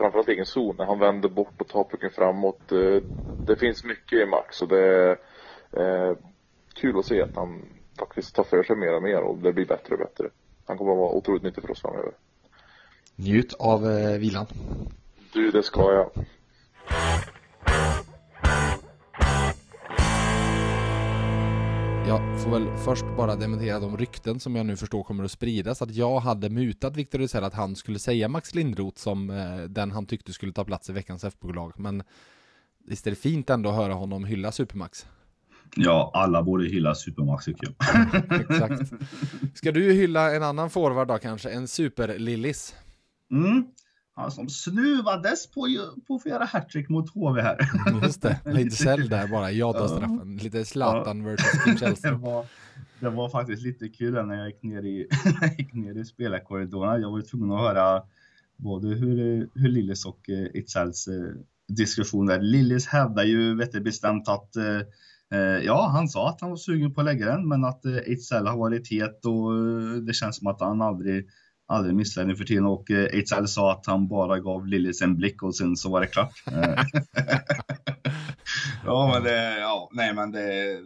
[0.00, 0.74] framförallt egen zon.
[0.78, 2.72] När han vänder bort och tar pucken framåt.
[2.72, 3.02] Eh,
[3.46, 5.10] det finns mycket i Max och det är
[5.72, 6.16] eh,
[6.74, 7.62] kul att se att han
[7.98, 10.28] faktiskt tar för sig mer och mer och det blir bättre och bättre.
[10.66, 12.12] Han kommer att vara otroligt nyttig för oss framöver.
[13.16, 14.46] Njut av eh, vilan.
[15.32, 16.10] Du, det ska jag.
[22.10, 25.82] Jag får väl först bara dementera de rykten som jag nu förstår kommer att spridas
[25.82, 29.90] att jag hade mutat Victor Rysell att han skulle säga Max Lindroth som eh, den
[29.90, 32.02] han tyckte skulle ta plats i veckans FBO-lag men
[32.86, 35.06] visst är det fint ändå att höra honom hylla Supermax?
[35.76, 38.40] Ja, alla borde hylla Supermax tycker jag.
[38.40, 38.92] Exakt.
[39.54, 41.50] Ska du hylla en annan forward då kanske?
[41.50, 42.74] En super-Lillis?
[43.30, 43.64] Mm.
[44.20, 45.68] Han som snuvades på,
[46.06, 47.70] på att göra hattrick mot HV här.
[48.02, 50.36] Just det, Ejdsell där bara, ja straffen.
[50.36, 52.20] Lite Zlatan versus Kim Källström.
[52.20, 52.46] Det var,
[53.00, 55.08] det var faktiskt lite kul när jag gick ner i,
[55.58, 56.98] gick ner i spelarkorridorerna.
[56.98, 58.02] Jag var tvungen att höra
[58.56, 61.14] både hur, hur Lillis och Ejdsälls eh,
[61.68, 62.40] diskussioner.
[62.40, 64.80] Lillis hävdar ju vet bestämt att eh,
[65.34, 68.46] Eh, ja, han sa att han var sugen på att lägga den, men att Ejdsell
[68.46, 71.28] har varit het och eh, det känns som att han aldrig,
[71.70, 72.66] aldrig missar den för tiden.
[72.66, 76.06] Och Ejdsell sa att han bara gav Lillis en blick och sen så var det
[76.06, 76.32] klart.
[78.84, 80.78] ja, men det, ja, nej, men det,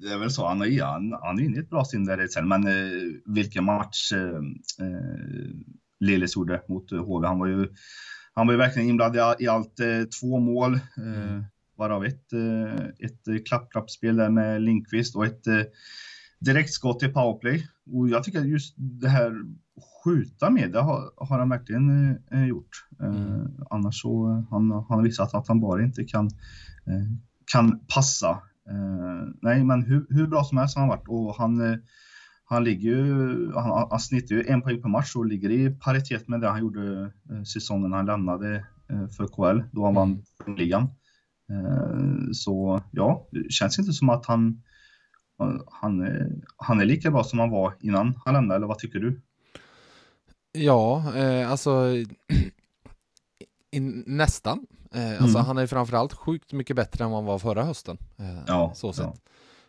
[0.00, 0.46] det är väl så.
[0.46, 2.92] Han är, han, han är inne i ett bra sinne där Ejdsell, men eh,
[3.24, 4.40] vilken match eh,
[6.00, 7.26] Lillis gjorde mot HV.
[7.26, 7.68] Han var ju,
[8.34, 9.80] han var ju verkligen inblandad i allt.
[9.80, 10.78] Eh, två mål.
[10.96, 11.44] Mm
[11.80, 15.62] varav ett, eh, ett klapp-klapp-spel där med Linkvist och ett eh,
[16.38, 17.66] direktskott i powerplay.
[17.92, 19.32] Och jag tycker just det här
[20.04, 22.86] skjuta med, det har, har han verkligen eh, gjort.
[23.00, 23.48] Mm.
[23.70, 26.30] annars så han, han har visat att han bara inte kan,
[27.52, 28.42] kan passa.
[29.42, 31.80] nej, men hur, hur bra som helst har han varit och han
[32.44, 36.28] han ligger ju, han, han snittar ju en poäng per match och ligger i paritet
[36.28, 37.12] med det han gjorde
[37.52, 38.66] säsongen han lämnade
[39.16, 40.58] för KL då han vann mm.
[40.58, 40.88] ligan.
[41.50, 44.62] Eh, så ja, det känns inte som att han,
[45.70, 46.06] han,
[46.56, 49.20] han är lika bra som han var innan han lämnade, eller vad tycker du?
[50.52, 51.94] Ja, eh, alltså
[53.70, 54.66] in, nästan.
[54.92, 55.44] Eh, alltså, mm.
[55.44, 57.98] Han är framförallt sjukt mycket bättre än vad han var förra hösten.
[58.16, 59.22] Eh, ja, så sett.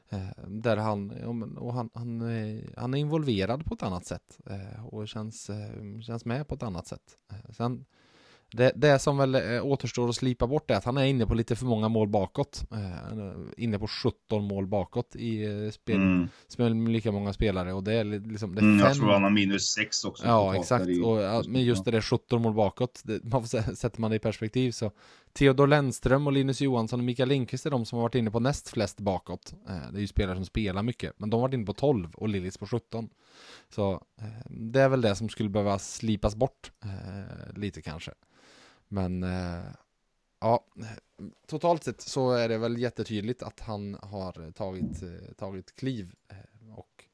[0.09, 0.17] Ja.
[0.17, 1.11] Eh, där han,
[1.57, 2.21] och han, han,
[2.77, 5.49] han är involverad på ett annat sätt eh, och känns,
[6.05, 7.17] känns med på ett annat sätt.
[7.49, 7.85] Sen
[8.53, 11.33] det, det som väl eh, återstår att slipa bort är att han är inne på
[11.33, 12.63] lite för många mål bakåt.
[12.71, 16.27] Eh, inne på 17 mål bakåt i eh, spel, mm.
[16.47, 18.55] spel med lika många spelare och det är liksom...
[18.55, 20.25] Det är mm, jag tror han har minus 6 också.
[20.25, 20.87] Ja, exakt.
[20.87, 24.15] I, och, men just det där 17 mål bakåt, det, man får, sätter man det
[24.15, 24.91] i perspektiv så
[25.33, 28.39] Theodor Lennström och Linus Johansson och Mikael Lindqvist är de som har varit inne på
[28.39, 29.53] näst flest bakåt.
[29.91, 32.29] Det är ju spelare som spelar mycket, men de har varit inne på 12 och
[32.29, 33.09] Lillis på 17.
[33.69, 34.03] Så
[34.49, 36.71] det är väl det som skulle behöva slipas bort
[37.55, 38.11] lite kanske.
[38.91, 39.63] Men eh,
[40.39, 40.65] ja,
[41.47, 46.77] totalt sett så är det väl jättetydligt att han har tagit, eh, tagit kliv eh,
[46.77, 47.05] och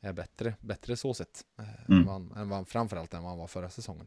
[0.00, 1.44] är bättre, bättre så sett.
[1.88, 2.00] Mm.
[2.00, 4.06] Än, vad, än vad, framförallt än vad han var förra säsongen.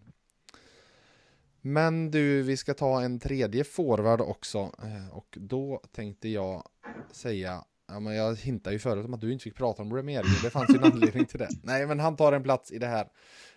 [1.61, 4.71] Men du, vi ska ta en tredje forward också
[5.11, 6.69] och då tänkte jag
[7.11, 10.27] säga Ja, men jag hintade ju förut om att du inte fick prata om Remieri.
[10.43, 11.49] Det fanns ju en anledning till det.
[11.63, 13.07] Nej, men han tar en plats i det här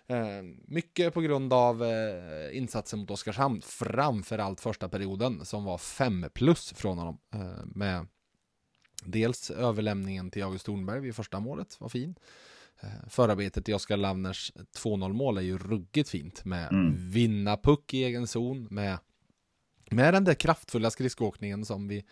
[0.07, 6.25] Eh, mycket på grund av eh, insatsen mot Oskarshamn, framförallt första perioden som var 5
[6.33, 7.17] plus från honom.
[7.33, 8.07] Eh, med
[9.03, 12.15] dels överlämningen till August Thornberg vid första målet var fin.
[13.09, 17.09] Förarbetet i Oskar Lavners 2-0 mål är ju ruggigt fint med mm.
[17.09, 18.97] vinna puck i egen zon med,
[19.91, 22.05] med den där kraftfulla skridskoåkningen som vi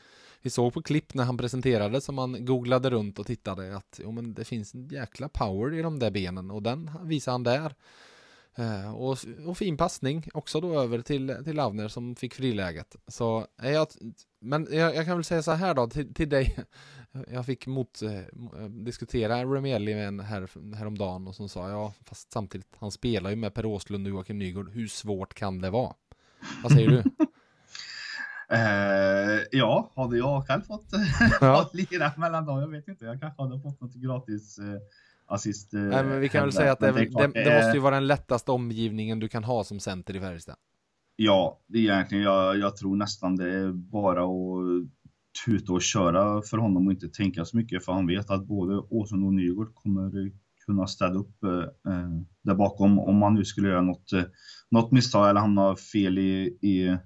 [0.43, 4.11] vi såg på klipp när han presenterade som man googlade runt och tittade att jo,
[4.11, 7.75] men det finns en jäkla power i de där benen och den visar han där.
[8.55, 12.95] Eh, och, och, fin passning också då över till, till Avner som fick friläget.
[13.07, 13.87] Så eh, jag,
[14.39, 16.57] men jag, jag, kan väl säga så här då till, till dig.
[17.31, 21.93] Jag fick mot eh, eh diskutera Remielli med en här, häromdagen och som sa ja
[22.05, 24.69] fast samtidigt han spelar ju med Per Åslund och Joakim Nygård.
[24.69, 25.93] Hur svårt kan det vara?
[26.63, 27.03] Vad säger du?
[28.53, 30.85] Eh, ja, hade jag själv fått,
[31.41, 31.69] ja.
[31.73, 34.79] lira mellan dem, jag vet inte, jag kanske hade fått något gratis eh,
[35.25, 35.73] assist.
[35.73, 37.95] Eh, Nej, men vi kan väl säga att det, det, det, det, måste ju vara
[37.95, 40.55] den lättaste omgivningen du kan ha som center i Färjestad.
[41.15, 44.87] Ja, det är egentligen, jag, jag tror nästan det är bara att
[45.45, 48.77] tuta och köra för honom och inte tänka så mycket, för han vet att både
[48.77, 50.31] Åsund och Nygård kommer
[50.65, 52.09] kunna städa upp eh,
[52.41, 54.23] där bakom om man nu skulle göra något, eh,
[54.71, 56.97] något misstag eller hamna fel i, i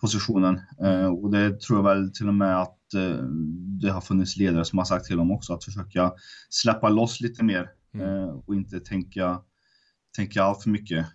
[0.00, 0.60] positionen.
[0.80, 3.24] Eh, och det tror jag väl till och med att eh,
[3.82, 6.12] det har funnits ledare som har sagt till dem också att försöka
[6.48, 8.06] släppa loss lite mer mm.
[8.06, 9.40] Eh, och inte tänka,
[10.16, 11.06] tänka allt för mycket.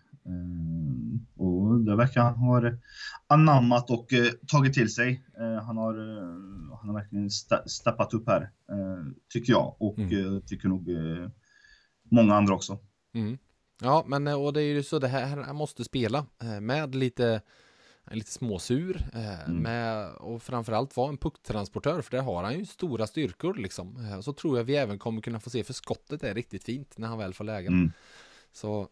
[1.36, 2.72] och det verkar han ha
[3.28, 4.08] anammat och
[4.48, 5.24] tagit till sig.
[5.66, 5.94] han, har,
[6.78, 7.30] han har verkligen
[7.66, 8.50] steppat upp här,
[9.34, 10.42] tycker jag och mm.
[10.42, 10.90] tycker nog
[12.12, 12.80] många andra också.
[13.14, 13.38] Mm.
[13.82, 16.26] Ja, men och det är ju så det här han måste spela
[16.62, 17.42] med lite
[18.06, 19.10] är lite småsur.
[19.14, 19.58] Eh, mm.
[19.58, 24.06] med, och framförallt vara en pucktransportör, för det har han ju stora styrkor liksom.
[24.06, 26.98] Eh, så tror jag vi även kommer kunna få se, för skottet är riktigt fint
[26.98, 27.74] när han väl får lägen.
[27.74, 27.92] Mm.
[28.52, 28.88] Så,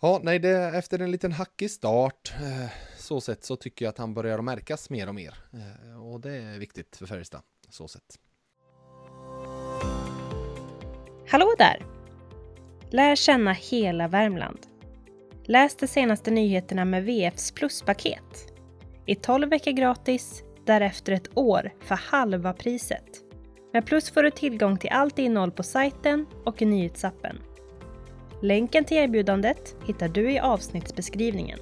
[0.00, 3.98] ja, nej, det, efter en liten hackig start, eh, så sett så tycker jag att
[3.98, 5.34] han börjar märkas mer och mer.
[5.52, 8.18] Eh, och det är viktigt för Färjestad, så sett.
[11.28, 11.86] Hallå där!
[12.90, 14.69] Lär känna hela Värmland.
[15.44, 18.52] Läs de senaste nyheterna med VFs pluspaket.
[19.06, 23.04] I 12 veckor gratis, därefter ett år för halva priset.
[23.72, 27.38] Med Plus får du tillgång till allt innehåll på sajten och i nyhetsappen.
[28.42, 31.58] Länken till erbjudandet hittar du i avsnittsbeskrivningen.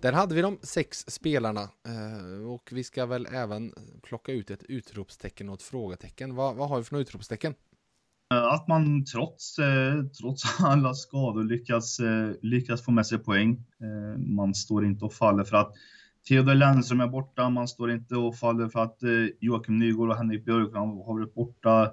[0.00, 4.62] Där hade vi de sex spelarna eh, och vi ska väl även plocka ut ett
[4.62, 6.34] utropstecken och ett frågetecken.
[6.34, 7.54] Vad, vad har vi för något utropstecken?
[8.34, 12.00] Eh, att man trots, eh, trots alla skador lyckas,
[12.42, 13.64] lyckas få med sig poäng.
[14.16, 15.72] Man står inte och faller för att
[16.28, 17.50] Theodor Lennström är borta.
[17.50, 18.98] Man står inte och faller för att
[19.40, 21.90] Joakim Nygård och Henrik Björkman har varit borta.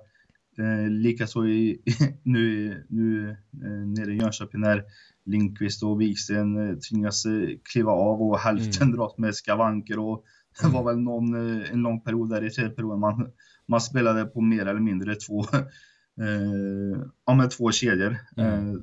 [0.90, 1.42] Likaså
[2.24, 3.38] nu, nu
[3.86, 4.84] nere i Jönköping när
[5.26, 8.98] Linkvist och Wiksten eh, tvingas eh, kliva av och hälften mm.
[8.98, 10.24] dras med skavanker och
[10.62, 13.32] det var väl någon, eh, en lång period där i tredje perioden man,
[13.68, 15.46] man spelade på mer eller mindre två,
[16.22, 18.18] eh, ja, med två kedjor.
[18.38, 18.70] Mm.
[18.70, 18.82] Eh,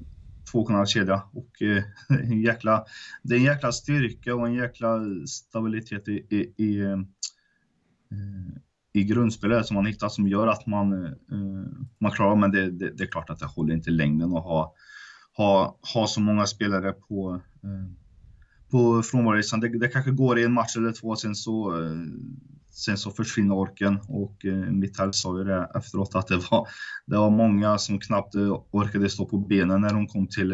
[0.53, 2.85] tvåkanalskedja och eh, en jäkla,
[3.23, 6.99] det är en jäkla styrka och en jäkla stabilitet i, i, i, eh,
[8.93, 11.13] i grundspelet som man hittat som gör att man, eh,
[11.99, 14.75] man klarar, men det, det, det, är klart att det håller inte längden att ha
[15.33, 17.93] ha, ha så många spelare på, eh,
[18.71, 19.61] på frånvarolistan.
[19.61, 21.97] Det, det kanske går i en match eller två, sen så, eh,
[22.73, 23.99] sen så försvinner orken.
[24.09, 26.69] Och eh, Mitell sa ju det efteråt att det var,
[27.07, 28.35] det var många som knappt
[28.71, 30.49] orkade stå på benen när de kom till,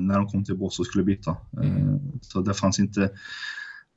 [0.00, 1.36] när de kom till bås och skulle byta.
[1.62, 1.98] Mm.
[2.20, 3.10] Så det fanns inte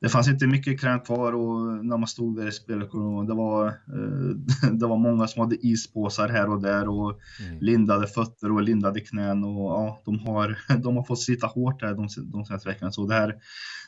[0.02, 3.66] det fanns inte mycket kräm kvar och när man stod där i spelkorridoren, det var,
[3.66, 7.60] eh, det var många som hade ispåsar här och där och mm.
[7.60, 11.94] lindade fötter och lindade knän och ja, de har, de har fått slita hårt här
[11.94, 12.92] de, de senaste veckorna.
[12.92, 13.34] Så det här,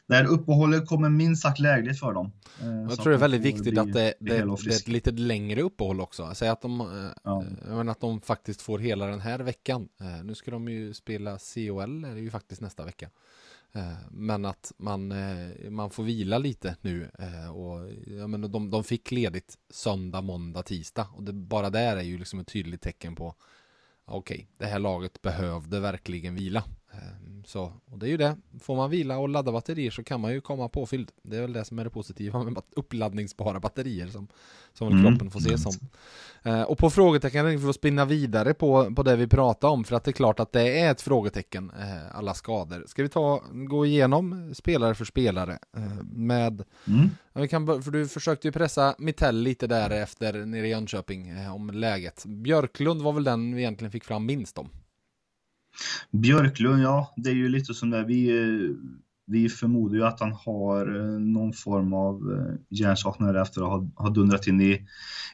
[0.09, 2.33] det här uppehållet kommer minst sagt lägligt för dem.
[2.61, 5.63] Eh, jag tror det är väldigt viktigt att det, det, det, är ett lite längre
[5.63, 6.31] uppehåll också.
[6.35, 6.87] Säg att de, eh,
[7.25, 7.45] ja.
[7.69, 9.89] menar, att de faktiskt får hela den här veckan.
[10.25, 13.09] Nu ska de ju spela COL, det är ju faktiskt nästa vecka.
[13.75, 18.71] Eh, men att man, eh, man får vila lite nu eh, och jag menar, de,
[18.71, 22.81] de fick ledigt söndag, måndag, tisdag och det, bara där är ju liksom ett tydligt
[22.81, 23.35] tecken på
[24.05, 26.65] okej, okay, det här laget behövde verkligen vila.
[27.47, 30.33] Så, och det är ju det, får man vila och ladda batterier så kan man
[30.33, 31.11] ju komma påfylld.
[31.23, 34.29] Det är väl det som är det positiva med uppladdningsbara batterier som,
[34.73, 35.05] som mm.
[35.05, 35.73] kroppen får se som.
[36.43, 39.97] Eh, och på frågetecken får vi spinna vidare på, på det vi pratade om för
[39.97, 42.85] att det är klart att det är ett frågetecken, eh, alla skador.
[42.87, 47.11] Ska vi ta, gå igenom spelare för spelare eh, med, mm.
[47.33, 51.55] vi kan, för du försökte ju pressa Mittell lite där efter nere i Jönköping eh,
[51.55, 52.25] om läget.
[52.27, 54.71] Björklund var väl den vi egentligen fick fram minst om.
[56.11, 58.05] Björklund, ja, det är ju lite som det.
[58.05, 58.71] Vi, eh,
[59.27, 63.89] vi förmodar ju att han har eh, någon form av eh, hjärnsaknad efter att ha,
[63.97, 64.87] ha dundrat in i,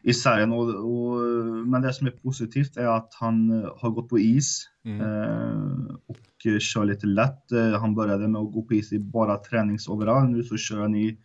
[0.02, 0.52] i sargen.
[0.52, 1.20] Och, och,
[1.66, 5.00] men det som är positivt är att han har gått på is mm.
[6.06, 7.44] och kör lite lätt.
[7.80, 10.28] Han började med att gå på is i bara träningsoverall.
[10.28, 11.18] Nu så kör han i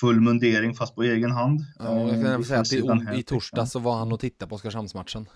[0.00, 1.60] full mundering fast på egen hand.
[1.78, 5.26] Ja, jag kan säga att i, i torsdag så var han och tittade på Oskarshamnsmatchen.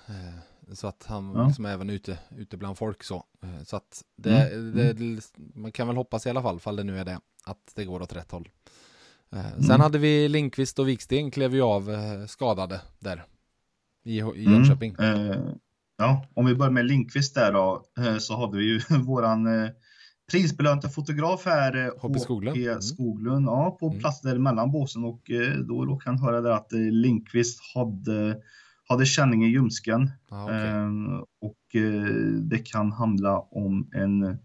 [0.76, 1.46] Så att han ja.
[1.46, 3.24] liksom är även ute, ute bland folk så.
[3.42, 4.76] Eh, så att det, mm.
[4.76, 5.20] det, mm.
[5.54, 8.02] man kan väl hoppas i alla fall, fall det nu är det, att det går
[8.02, 8.48] åt rätt håll.
[9.32, 9.62] Eh, mm.
[9.62, 13.24] Sen hade vi Linkvist och Viksten klev ju av eh, skadade där
[14.04, 14.52] i, i mm.
[14.52, 14.96] Jönköping.
[14.98, 15.30] Mm.
[15.30, 15.36] Uh,
[15.98, 17.84] ja, om vi börjar med Linkvist där då,
[18.18, 19.48] så hade vi ju våran
[20.30, 22.82] prisbelönte fotograf här, HP Skoglund, mm.
[22.82, 25.30] Skoglund ja, på plats där mellan båsen och
[25.68, 28.42] då råkade han höra där att Linkvist hade
[28.88, 30.66] hade känning i ljumsken ah, okay.
[30.66, 34.38] Ehm, och eh, det kan handla om en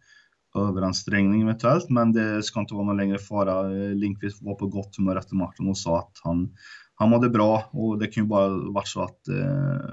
[0.56, 3.76] överansträngning eventuellt, men det ska inte vara någon längre fara.
[3.76, 6.56] Eh, Linkvist var på gott humör efter matchen och sa att han,
[6.96, 9.90] han mådde bra och det kan ju bara varit så att eh,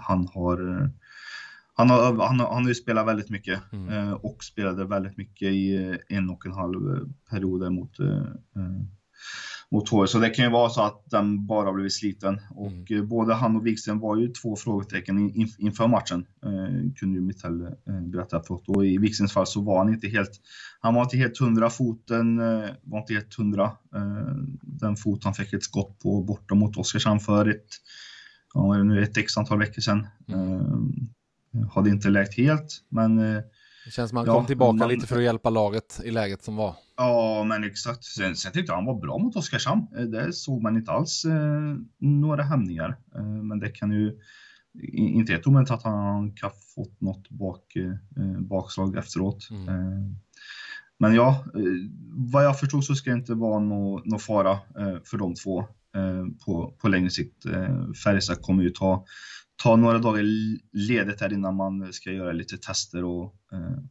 [0.00, 0.90] han har
[1.74, 3.88] han har, han, har, han har ju spelat väldigt mycket mm.
[3.88, 8.22] eh, och spelade väldigt mycket i en och en halv period mot eh,
[9.70, 10.06] mot HV.
[10.06, 12.40] Så det kan ju vara så att den bara blivit sliten.
[12.50, 12.96] Och mm.
[12.96, 16.26] Eh, både han och Wikström var ju två frågetecken in, inför matchen.
[16.44, 18.68] Eh, kunde ju Mitell eh, berätta efteråt.
[18.68, 20.30] Och i Wikströms fall så var han inte helt,
[20.80, 21.70] han var inte helt hundra.
[21.70, 23.72] Foten eh, var inte helt hundra.
[24.62, 27.66] Den fot han fick ett skott på borta mot Oskarshamn för ett,
[28.54, 30.06] ja, nu ett x antal veckor sedan.
[30.28, 31.68] Mm.
[31.70, 33.20] Hade inte läkt helt, men
[33.90, 36.42] det känns som han ja, kom tillbaka man, lite för att hjälpa laget i läget
[36.42, 36.74] som var.
[36.96, 38.04] Ja, men exakt.
[38.04, 39.86] Sen, sen tyckte jag han var bra mot Oskarshamn.
[39.96, 42.96] Eh, det såg man inte alls eh, några hämningar.
[43.14, 44.18] Eh, men det kan ju
[44.92, 49.48] inte helt omöjligt att han kan fått något bak, eh, bakslag efteråt.
[49.50, 49.68] Mm.
[49.68, 50.10] Eh,
[50.98, 51.60] men ja, eh,
[52.32, 54.58] vad jag förstod så ska det inte vara någon no fara
[55.04, 55.64] för de två
[56.46, 57.44] på, på längre sikt.
[58.04, 59.04] Färjestad kommer ju ta
[59.62, 60.22] ta några dagar
[60.72, 63.34] ledigt här innan man ska göra lite tester och,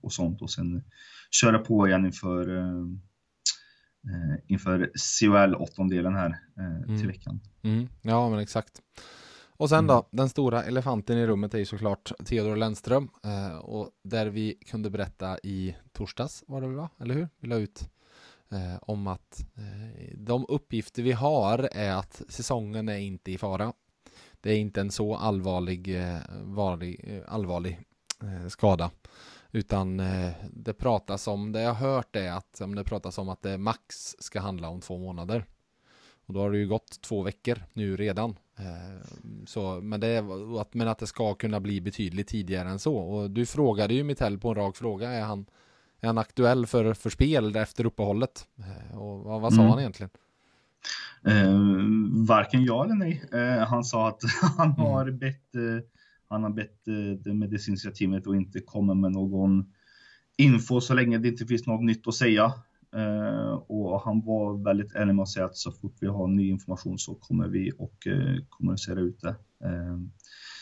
[0.02, 0.84] och sånt och sen
[1.32, 2.76] köra på igen inför
[4.48, 6.40] inför CHL åttondelen här
[6.86, 7.08] till mm.
[7.08, 7.40] veckan.
[7.64, 7.88] Mm.
[8.02, 8.82] Ja, men exakt.
[9.60, 10.06] Och sen då, mm.
[10.12, 13.10] den stora elefanten i rummet är ju såklart Theodor Lennström.
[13.24, 16.90] Eh, och där vi kunde berätta i torsdags, var det väl va?
[17.00, 17.30] Eller hur?
[17.40, 17.90] Vi la ut
[18.52, 23.74] eh, om att eh, de uppgifter vi har är att säsongen är inte i fara.
[24.42, 27.80] Det är inte en så allvarlig, eh, varlig, eh, allvarlig
[28.24, 28.92] eh, skada.
[29.52, 30.02] Utan
[30.54, 34.16] det pratas om, det jag har hört är att det pratas om att det max
[34.20, 35.46] ska handla om två månader.
[36.26, 38.36] Och då har det ju gått två veckor nu redan.
[39.46, 40.18] Så, men, det,
[40.60, 42.98] att, men att det ska kunna bli betydligt tidigare än så.
[42.98, 45.10] Och du frågade ju Mittell på en rak fråga.
[45.10, 45.46] Är han,
[46.00, 48.48] är han aktuell för, för spel efter uppehållet?
[48.58, 49.72] Eh, och vad, vad sa mm.
[49.72, 50.10] han egentligen?
[51.26, 51.60] Eh,
[52.28, 53.24] varken ja eller nej.
[53.32, 54.22] Eh, han sa att
[54.58, 54.80] han mm.
[54.80, 55.84] har bett, eh,
[56.28, 59.74] han har bett eh, det medicinska teamet att inte komma med någon
[60.38, 62.54] info så länge det inte finns något nytt att säga.
[63.68, 67.00] Och han var väldigt ärlig med att säga att så fort vi har ny information
[67.00, 68.08] så kommer vi och
[68.50, 69.36] kommunicera ut det.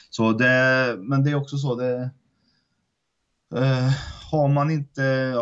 [0.10, 2.10] Så det, men det är också så det
[4.32, 5.02] har man inte,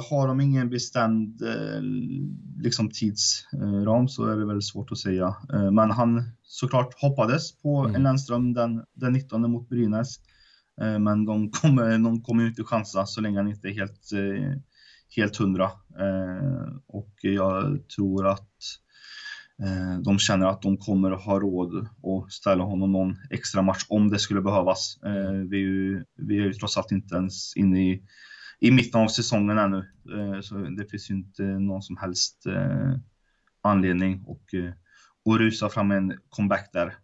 [0.10, 1.42] har de ingen bestämd
[2.58, 5.36] liksom tidsram så är det väldigt svårt att säga.
[5.72, 7.96] men han såklart hoppades på mm.
[7.96, 10.20] en Lennström den, den 19 mot Brynäs.
[11.00, 14.12] men de kommer, de kommer inte chansa så länge han inte är helt
[15.16, 15.64] helt hundra.
[16.00, 18.85] Eh, och jag tror att eh,
[20.04, 24.10] de känner att de kommer att ha råd att ställa honom någon extra match om
[24.10, 24.98] det skulle behövas.
[25.06, 28.04] Eh, vi, är ju, vi är ju trots allt inte ens inne i,
[28.60, 29.86] i mitten av säsongen ännu,
[30.42, 32.44] så det finns ju inte någon som helst
[33.62, 34.70] anledning att,
[35.34, 36.96] att rusa fram en comeback där.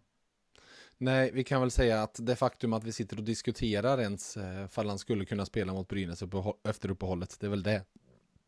[1.02, 4.66] Nej, vi kan väl säga att det faktum att vi sitter och diskuterar ens eh,
[4.68, 6.22] fall han skulle kunna spela mot Brynäs
[6.68, 7.84] efter uppehållet, det är väl det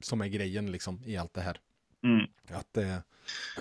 [0.01, 1.61] som är grejen liksom i allt det här.
[2.05, 2.27] Mm.
[2.49, 2.97] Att eh,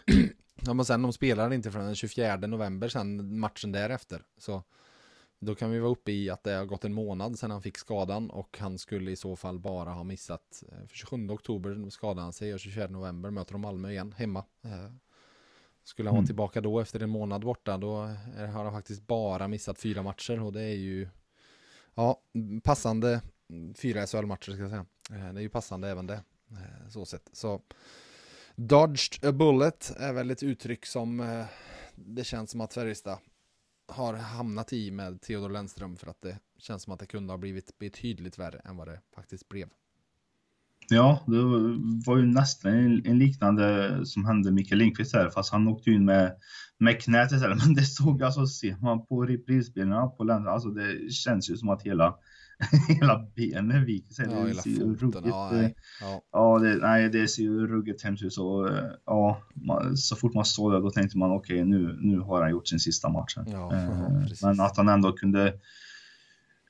[0.65, 4.23] ja, men sen de spelar inte förrän den 24 november sen matchen därefter.
[4.37, 4.63] Så
[5.39, 7.77] då kan vi vara uppe i att det har gått en månad sedan han fick
[7.77, 12.21] skadan och han skulle i så fall bara ha missat eh, för 27 oktober skadade
[12.21, 14.45] han sig och 24 november möter de Malmö igen hemma.
[14.61, 14.91] Eh,
[15.83, 16.27] skulle han vara mm.
[16.27, 17.95] tillbaka då efter en månad borta då
[18.53, 21.07] har han faktiskt bara missat fyra matcher och det är ju
[21.95, 22.21] ja,
[22.63, 23.21] passande
[23.75, 24.85] fyra SHL-matcher ska jag säga.
[25.09, 26.23] Det är ju passande även det.
[26.51, 27.29] Eh, så sett.
[27.33, 27.61] Så
[28.55, 31.45] Dodged a bullet är väl ett uttryck som eh,
[31.95, 33.17] det känns som att Färjestad
[33.87, 37.37] har hamnat i med Theodor Lennström för att det känns som att det kunde ha
[37.37, 39.67] blivit betydligt värre än vad det faktiskt blev.
[40.89, 41.43] Ja, det
[42.05, 42.73] var ju nästan
[43.05, 46.35] en liknande som hände Mikael Lindqvist här, fast han åkte in med,
[46.77, 47.57] med knät istället.
[47.65, 51.69] Men det såg alltså, ser man på reprisbilderna på Lennström, alltså det känns ju som
[51.69, 52.15] att hela
[52.87, 54.27] hela benet viker sig.
[54.31, 55.75] Ja, det ser ju ruggigt, ja, nej.
[56.01, 56.21] Ja.
[56.31, 58.33] ja det, nej, det ser ju ruggigt hemskt ut.
[58.33, 58.69] Så,
[59.05, 62.41] ja, man, så fort man såg det då tänkte man okej, okay, nu, nu har
[62.41, 63.37] han gjort sin sista match.
[63.45, 65.53] Ja, eh, men att han ändå kunde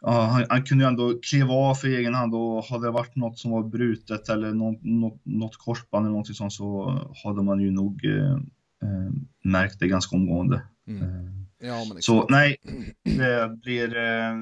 [0.06, 3.16] Ja, han, han, kunde ju ändå kliva av för egen hand och hade det varit
[3.16, 7.60] något som var brutet eller något, något, något korsband eller någonting sånt så hade man
[7.60, 8.34] ju nog eh,
[8.82, 9.12] eh
[9.44, 10.62] märkt det ganska omgående.
[10.88, 11.02] Mm.
[11.02, 12.58] Eh, ja, så nej,
[13.04, 14.34] det blir eh,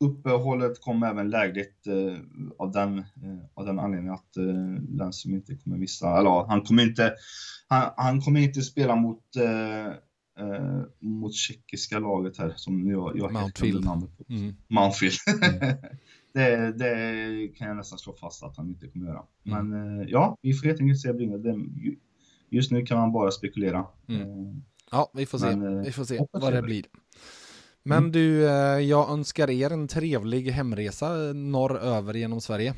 [0.00, 2.18] Uppehållet kom även lägligt eh,
[2.58, 6.82] av, den, eh, av den anledningen att eh, Lennström inte kommer missa, eller han kommer
[6.82, 7.14] inte,
[7.68, 13.32] han, han kommer inte spela mot eh, eh mot tjeckiska laget här som jag, jag
[13.32, 13.84] Mountfield.
[13.84, 14.24] namnet på.
[14.28, 14.56] Mm.
[14.68, 15.16] Mountfield.
[15.42, 15.76] Mm.
[16.32, 19.22] det, det, kan jag nästan slå fast att han inte kommer göra.
[19.44, 19.68] Mm.
[19.68, 21.66] Men eh, ja, vi får helt enkelt se Brynäs.
[22.50, 23.86] Just nu kan man bara spekulera.
[24.08, 24.62] Mm.
[24.90, 26.84] Ja, vi får se, Men, vi får se vad det blir.
[27.86, 28.12] Men mm.
[28.12, 32.74] du, eh, jag önskar er en trevlig hemresa norröver genom Sverige.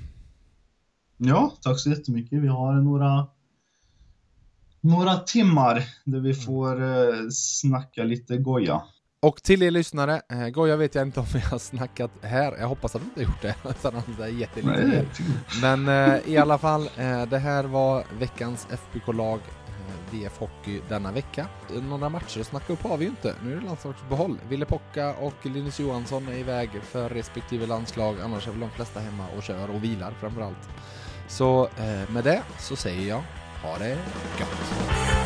[1.16, 2.42] Ja, tack så jättemycket.
[2.42, 3.26] Vi har några
[4.80, 6.40] några timmar där vi mm.
[6.40, 8.82] får eh, snacka lite goja.
[9.20, 12.68] Och till er lyssnare, eh, Goja vet jag inte om vi har snackat här, jag
[12.68, 15.04] hoppas att vi inte har gjort det, utan att det är jättelite.
[15.62, 19.40] Men eh, i alla fall, eh, det här var veckans FBK-lag
[20.12, 21.46] VF Hockey denna vecka.
[21.82, 23.34] Några matcher att snacka upp har vi ju inte.
[23.44, 24.38] Nu är det landslagsbehåll.
[24.48, 28.16] Ville Pocka och Linus Johansson är iväg för respektive landslag.
[28.20, 30.68] Annars är väl de flesta hemma och kör och vilar framförallt.
[31.28, 33.22] Så eh, med det så säger jag
[33.62, 33.88] ha det
[34.38, 35.17] gött!